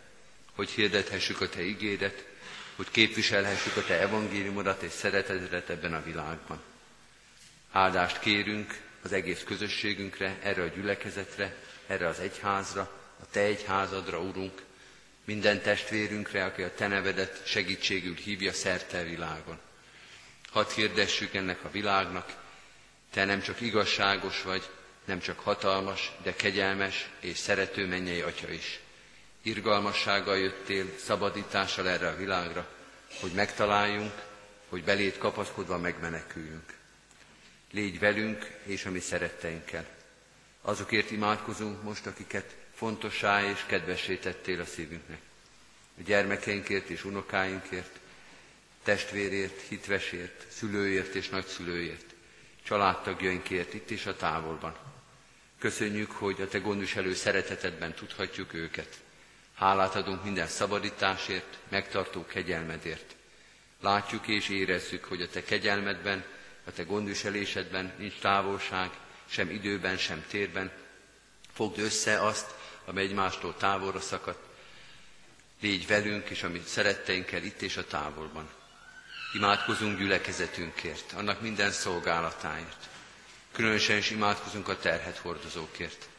hogy 0.55 0.69
hirdethessük 0.69 1.41
a 1.41 1.49
Te 1.49 1.61
igédet, 1.61 2.25
hogy 2.75 2.91
képviselhessük 2.91 3.77
a 3.77 3.83
Te 3.83 3.99
evangéliumodat 3.99 4.81
és 4.81 4.91
szeretetedet 4.91 5.69
ebben 5.69 5.93
a 5.93 6.03
világban. 6.03 6.61
Áldást 7.71 8.19
kérünk 8.19 8.77
az 9.03 9.11
egész 9.11 9.43
közösségünkre, 9.43 10.37
erre 10.41 10.63
a 10.63 10.67
gyülekezetre, 10.67 11.55
erre 11.87 12.07
az 12.07 12.19
egyházra, 12.19 12.81
a 13.21 13.29
Te 13.31 13.39
egyházadra, 13.39 14.19
Urunk, 14.19 14.61
minden 15.29 15.61
testvérünkre, 15.61 16.43
aki 16.45 16.61
a 16.61 16.73
Te 16.73 16.87
nevedet 16.87 17.41
segítségül 17.45 18.15
hívja 18.15 18.53
szerte 18.53 19.03
világon. 19.03 19.59
Hadd 20.51 20.69
hirdessük 20.75 21.33
ennek 21.33 21.63
a 21.63 21.71
világnak, 21.71 22.35
Te 23.11 23.25
nem 23.25 23.41
csak 23.41 23.61
igazságos 23.61 24.41
vagy, 24.41 24.69
nem 25.05 25.19
csak 25.19 25.39
hatalmas, 25.39 26.11
de 26.23 26.35
kegyelmes 26.35 27.09
és 27.19 27.37
szerető 27.37 27.87
mennyei 27.87 28.21
Atya 28.21 28.49
is. 28.51 28.79
Irgalmassággal 29.41 30.37
jöttél, 30.37 30.85
szabadítással 31.05 31.89
erre 31.89 32.07
a 32.07 32.15
világra, 32.15 32.67
hogy 33.21 33.31
megtaláljunk, 33.31 34.13
hogy 34.69 34.83
belét 34.83 35.17
kapaszkodva 35.17 35.77
megmeneküljünk. 35.77 36.73
Légy 37.71 37.99
velünk 37.99 38.51
és 38.63 38.85
a 38.85 38.91
mi 38.91 38.99
szeretteinkkel. 38.99 39.85
Azokért 40.61 41.11
imádkozunk 41.11 41.83
most, 41.83 42.05
akiket 42.05 42.55
fontossá 42.79 43.43
és 43.43 43.63
kedvessé 43.65 44.15
tettél 44.15 44.61
a 44.61 44.65
szívünknek. 44.65 45.19
A 45.97 46.01
gyermekeinkért 46.05 46.89
és 46.89 47.03
unokáinkért, 47.05 47.99
testvérért, 48.83 49.61
hitvesért, 49.61 50.45
szülőért 50.49 51.15
és 51.15 51.29
nagyszülőért, 51.29 52.05
családtagjainkért 52.63 53.73
itt 53.73 53.89
és 53.89 54.05
a 54.05 54.15
távolban. 54.15 54.75
Köszönjük, 55.57 56.11
hogy 56.11 56.41
a 56.41 56.47
Te 56.47 56.59
gondviselő 56.59 57.13
szeretetedben 57.13 57.93
tudhatjuk 57.93 58.53
őket. 58.53 58.99
Hálát 59.53 59.95
adunk 59.95 60.23
minden 60.23 60.47
szabadításért, 60.47 61.57
megtartó 61.69 62.25
kegyelmedért. 62.25 63.15
Látjuk 63.81 64.27
és 64.27 64.49
érezzük, 64.49 65.03
hogy 65.03 65.21
a 65.21 65.29
Te 65.29 65.43
kegyelmedben, 65.43 66.23
a 66.65 66.71
Te 66.71 66.83
gondviselésedben 66.83 67.93
nincs 67.97 68.19
távolság, 68.19 68.89
sem 69.25 69.49
időben, 69.49 69.97
sem 69.97 70.25
térben. 70.29 70.71
Fogd 71.53 71.79
össze 71.79 72.21
azt, 72.21 72.57
amely 72.89 73.03
egymástól 73.03 73.55
távolra 73.57 73.99
szakadt. 73.99 74.47
Légy 75.61 75.87
velünk 75.87 76.29
és 76.29 76.43
amit 76.43 76.67
szeretteinkkel 76.67 77.43
itt 77.43 77.61
és 77.61 77.77
a 77.77 77.85
távolban. 77.85 78.49
Imádkozunk 79.33 79.97
gyülekezetünkért, 79.97 81.11
annak 81.11 81.41
minden 81.41 81.71
szolgálatáért. 81.71 82.89
Különösen 83.51 83.97
is 83.97 84.09
imádkozunk 84.09 84.67
a 84.67 84.77
terhet 84.77 85.17
hordozókért. 85.17 86.09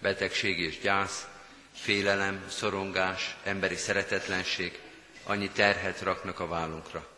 Betegség 0.00 0.58
és 0.58 0.78
gyász, 0.78 1.26
félelem, 1.72 2.44
szorongás, 2.48 3.36
emberi 3.42 3.76
szeretetlenség, 3.76 4.78
annyi 5.24 5.50
terhet 5.50 6.00
raknak 6.00 6.40
a 6.40 6.46
vállunkra. 6.46 7.08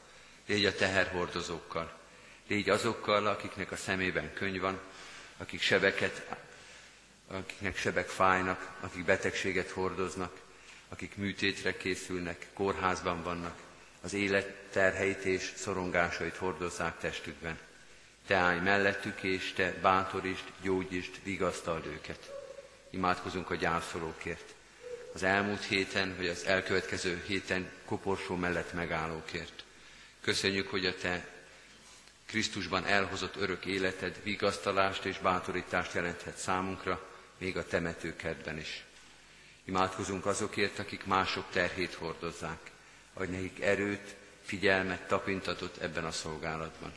Légy 0.47 0.65
a 0.65 0.75
teherhordozókkal, 0.75 1.99
légy 2.49 2.69
azokkal, 2.69 3.27
akiknek 3.27 3.73
a 3.73 3.77
szemében 3.77 4.33
könyv 4.35 4.61
van, 4.61 4.81
akik 5.39 5.61
sebeket 5.61 6.27
akiknek 7.31 7.76
sebek 7.76 8.09
fájnak, 8.09 8.70
akik 8.81 9.05
betegséget 9.05 9.70
hordoznak, 9.70 10.41
akik 10.89 11.16
műtétre 11.16 11.76
készülnek, 11.76 12.47
kórházban 12.53 13.22
vannak. 13.22 13.66
az 14.01 14.12
élet 14.12 14.47
terheit 14.70 15.24
és 15.24 15.53
szorongásait 15.57 16.37
hordozzák 16.37 16.99
testükben. 16.99 17.59
Te 18.26 18.35
állj 18.37 18.61
mellettük, 18.61 19.22
és 19.22 19.53
Te 19.53 19.72
bátorítsd, 19.72 20.45
gyógyítsd, 20.62 21.22
vigasztald 21.22 21.87
őket. 21.87 22.33
Imádkozunk 22.91 23.51
a 23.51 23.55
gyászolókért. 23.55 24.55
Az 25.14 25.22
elmúlt 25.22 25.64
héten, 25.64 26.16
vagy 26.16 26.26
az 26.26 26.45
elkövetkező 26.45 27.22
héten 27.26 27.70
koporsó 27.85 28.35
mellett 28.35 28.72
megállókért. 28.72 29.64
Köszönjük, 30.20 30.68
hogy 30.68 30.87
a 30.87 30.97
Te 30.97 31.29
Krisztusban 32.26 32.85
elhozott 32.85 33.37
örök 33.37 33.64
életed 33.64 34.20
vigasztalást 34.22 35.05
és 35.05 35.18
bátorítást 35.18 35.95
jelenthet 35.95 36.37
számunkra, 36.37 37.08
még 37.39 37.57
a 37.57 37.66
temetőkertben 37.66 38.59
is. 38.59 38.84
Imádkozunk 39.64 40.26
azokért, 40.26 40.78
akik 40.78 41.05
mások 41.05 41.51
terhét 41.51 41.95
hordozzák, 41.95 42.70
hogy 43.12 43.28
nekik 43.28 43.61
erőt, 43.61 44.14
figyelmet, 44.43 45.07
tapintatot 45.07 45.76
ebben 45.76 46.05
a 46.05 46.11
szolgálatban. 46.11 46.93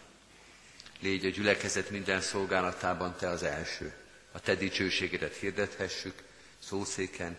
Légy 1.00 1.26
a 1.26 1.30
gyülekezet 1.30 1.90
minden 1.90 2.22
szolgálatában 2.22 3.16
te 3.16 3.30
az 3.30 3.44
első. 3.44 3.94
A 4.32 4.40
te 4.40 4.56
dicsőségedet 4.56 5.36
hirdethessük, 5.36 6.24
szószéken, 6.60 7.38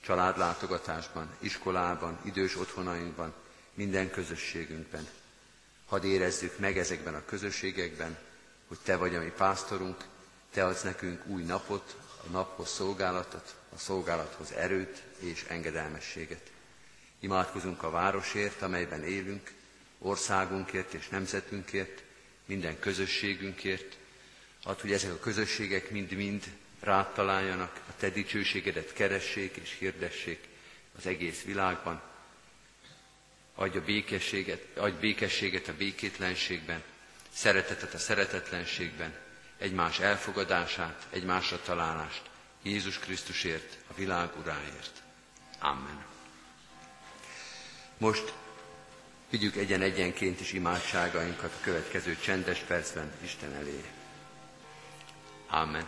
családlátogatásban, 0.00 1.36
iskolában, 1.38 2.18
idős 2.24 2.56
otthonainkban, 2.56 3.34
minden 3.74 4.10
közösségünkben. 4.10 5.08
Hadd 5.86 6.04
érezzük 6.04 6.58
meg 6.58 6.78
ezekben 6.78 7.14
a 7.14 7.24
közösségekben, 7.24 8.18
hogy 8.68 8.78
Te 8.82 8.96
vagy 8.96 9.14
a 9.14 9.20
mi 9.20 9.32
pásztorunk, 9.36 10.04
Te 10.50 10.64
adsz 10.64 10.82
nekünk 10.82 11.26
új 11.26 11.42
napot, 11.42 11.96
a 12.26 12.30
naphoz 12.30 12.68
szolgálatot, 12.68 13.54
a 13.74 13.78
szolgálathoz 13.78 14.52
erőt 14.52 15.02
és 15.18 15.44
engedelmességet. 15.48 16.50
Imádkozunk 17.20 17.82
a 17.82 17.90
városért, 17.90 18.62
amelyben 18.62 19.04
élünk, 19.04 19.52
országunkért 19.98 20.94
és 20.94 21.08
nemzetünkért, 21.08 22.02
minden 22.44 22.78
közösségünkért. 22.78 23.96
Add, 24.64 24.80
hogy 24.80 24.92
ezek 24.92 25.10
a 25.12 25.18
közösségek 25.18 25.90
mind-mind 25.90 26.44
rád 26.80 27.12
találjanak, 27.12 27.80
a 27.88 27.92
Te 27.96 28.10
dicsőségedet 28.10 28.92
keressék 28.92 29.56
és 29.56 29.76
hirdessék 29.78 30.48
az 30.98 31.06
egész 31.06 31.42
világban. 31.42 32.02
Adj, 33.54 33.76
a 33.78 33.84
békességet, 33.84 34.64
adj 34.76 34.96
békességet 35.00 35.68
a 35.68 35.76
békétlenségben, 35.76 36.82
szeretetet 37.32 37.94
a 37.94 37.98
szeretetlenségben, 37.98 39.14
egymás 39.58 39.98
elfogadását, 39.98 41.06
egymásra 41.10 41.60
találást, 41.60 42.22
Jézus 42.62 42.98
Krisztusért, 42.98 43.76
a 43.90 43.94
világ 43.94 44.28
uráért. 44.40 45.02
Amen. 45.60 46.04
Most 47.98 48.32
vigyük 49.30 49.56
egyen-egyenként 49.56 50.40
is 50.40 50.52
imádságainkat 50.52 51.52
a 51.52 51.64
következő 51.64 52.16
csendes 52.16 52.58
percben 52.58 53.12
Isten 53.22 53.54
elé. 53.54 53.84
Amen. 55.48 55.84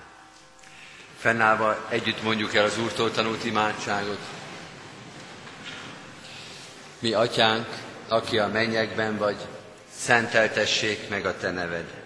Fennállva 1.18 1.86
együtt 1.88 2.22
mondjuk 2.22 2.54
el 2.54 2.64
az 2.64 2.78
Úrtól 2.78 3.10
tanult 3.10 3.44
imádságot. 3.44 4.20
Mi 6.98 7.12
atyánk, 7.12 7.66
aki 8.08 8.38
a 8.38 8.46
mennyekben 8.46 9.16
vagy, 9.16 9.36
szenteltessék 9.96 11.08
meg 11.08 11.26
a 11.26 11.36
te 11.36 11.50
neved. 11.50 12.05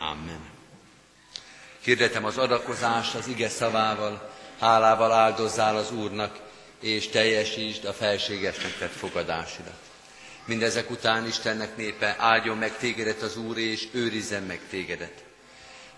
Amen. 0.00 0.40
Hirdetem 1.80 2.24
az 2.24 2.38
adakozást 2.38 3.14
az 3.14 3.26
ige 3.26 3.48
szavával, 3.48 4.30
hálával 4.58 5.12
áldozzál 5.12 5.76
az 5.76 5.92
Úrnak, 5.92 6.38
és 6.80 7.08
teljesítsd 7.08 7.84
a 7.84 7.92
felségesnek 7.92 8.78
tett 8.78 8.92
fogadásidat. 8.92 9.78
Mindezek 10.44 10.90
után 10.90 11.26
Istennek 11.26 11.76
népe 11.76 12.14
áldjon 12.18 12.58
meg 12.58 12.76
tégedet 12.76 13.22
az 13.22 13.36
Úr, 13.36 13.58
és 13.58 13.88
őrizzen 13.92 14.42
meg 14.42 14.60
tégedet. 14.70 15.24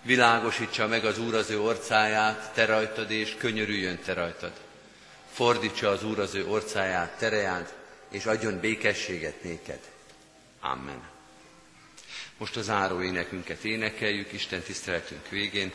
Világosítsa 0.01 0.87
meg 0.87 1.05
az 1.05 1.19
Úr 1.19 1.35
az 1.35 1.49
ő 1.49 1.59
orcáját, 1.61 2.51
te 2.53 2.65
rajtad, 2.65 3.11
és 3.11 3.35
könyörüljön 3.37 3.99
te 4.05 4.13
rajtad. 4.13 4.51
Fordítsa 5.31 5.89
az 5.89 6.03
Úr 6.03 6.19
az 6.19 6.35
ő 6.35 6.47
orcáját, 6.47 7.17
terejád, 7.17 7.73
és 8.09 8.25
adjon 8.25 8.59
békességet 8.59 9.43
néked. 9.43 9.79
Amen. 10.61 11.12
Most 12.43 12.57
a 12.57 12.61
záró 12.61 13.01
énekünket 13.01 13.63
énekeljük 13.63 14.31
Isten 14.31 14.61
tiszteletünk 14.61 15.29
végén. 15.29 15.71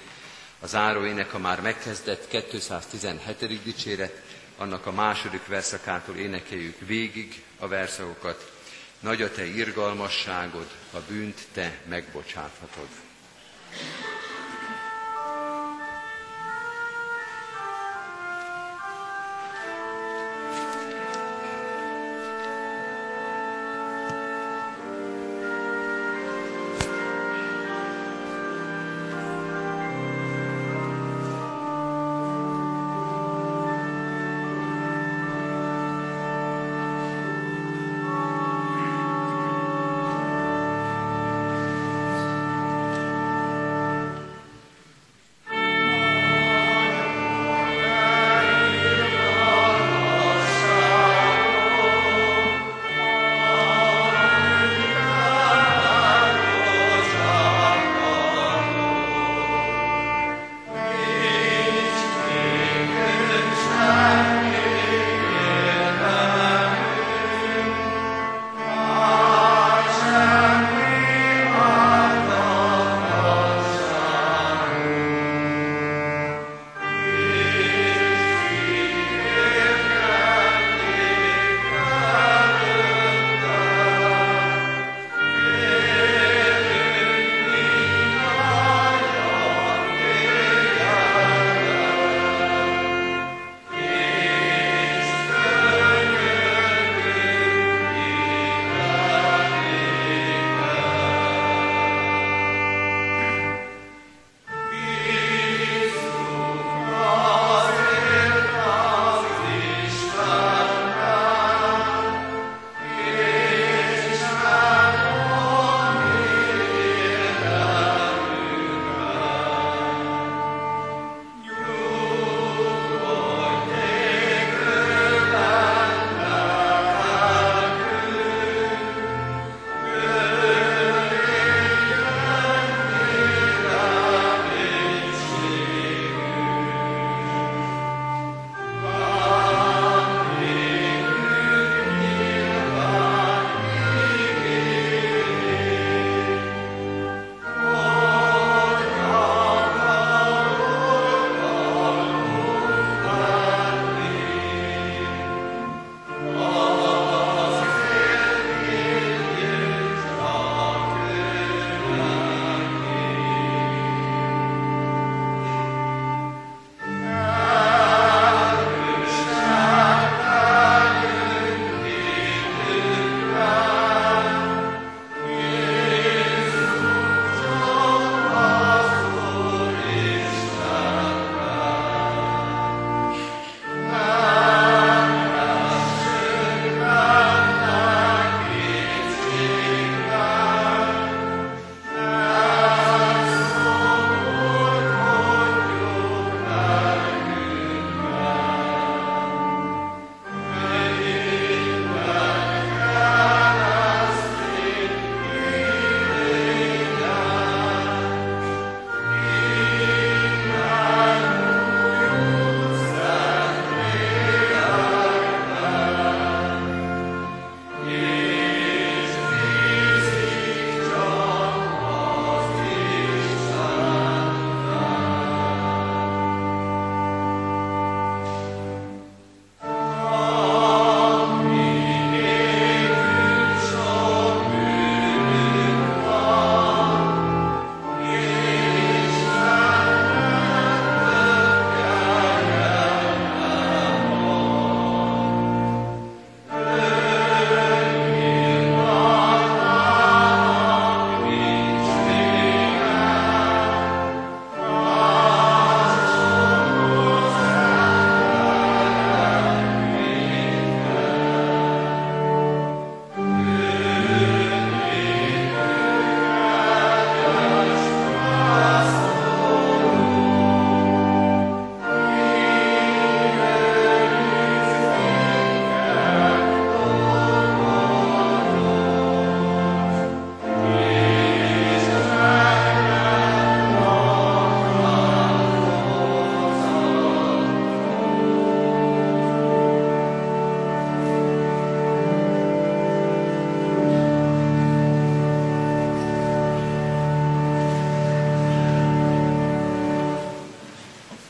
A 0.61 0.66
záró 0.66 1.05
ének 1.05 1.35
a 1.35 1.39
már 1.39 1.61
megkezdett 1.61 2.29
217. 2.51 3.62
dicséret, 3.62 4.23
annak 4.57 4.87
a 4.87 4.93
második 4.93 5.47
verszakától 5.47 6.16
énekeljük 6.16 6.79
végig 6.87 7.43
a 7.59 7.69
verszakokat. 7.69 8.53
Nagy 9.01 9.23
a 9.23 9.31
te 9.31 9.45
irgalmasságod, 9.45 10.66
a 10.93 10.99
bűnt 11.09 11.47
te 11.53 11.79
megbocsáthatod. 11.89 12.89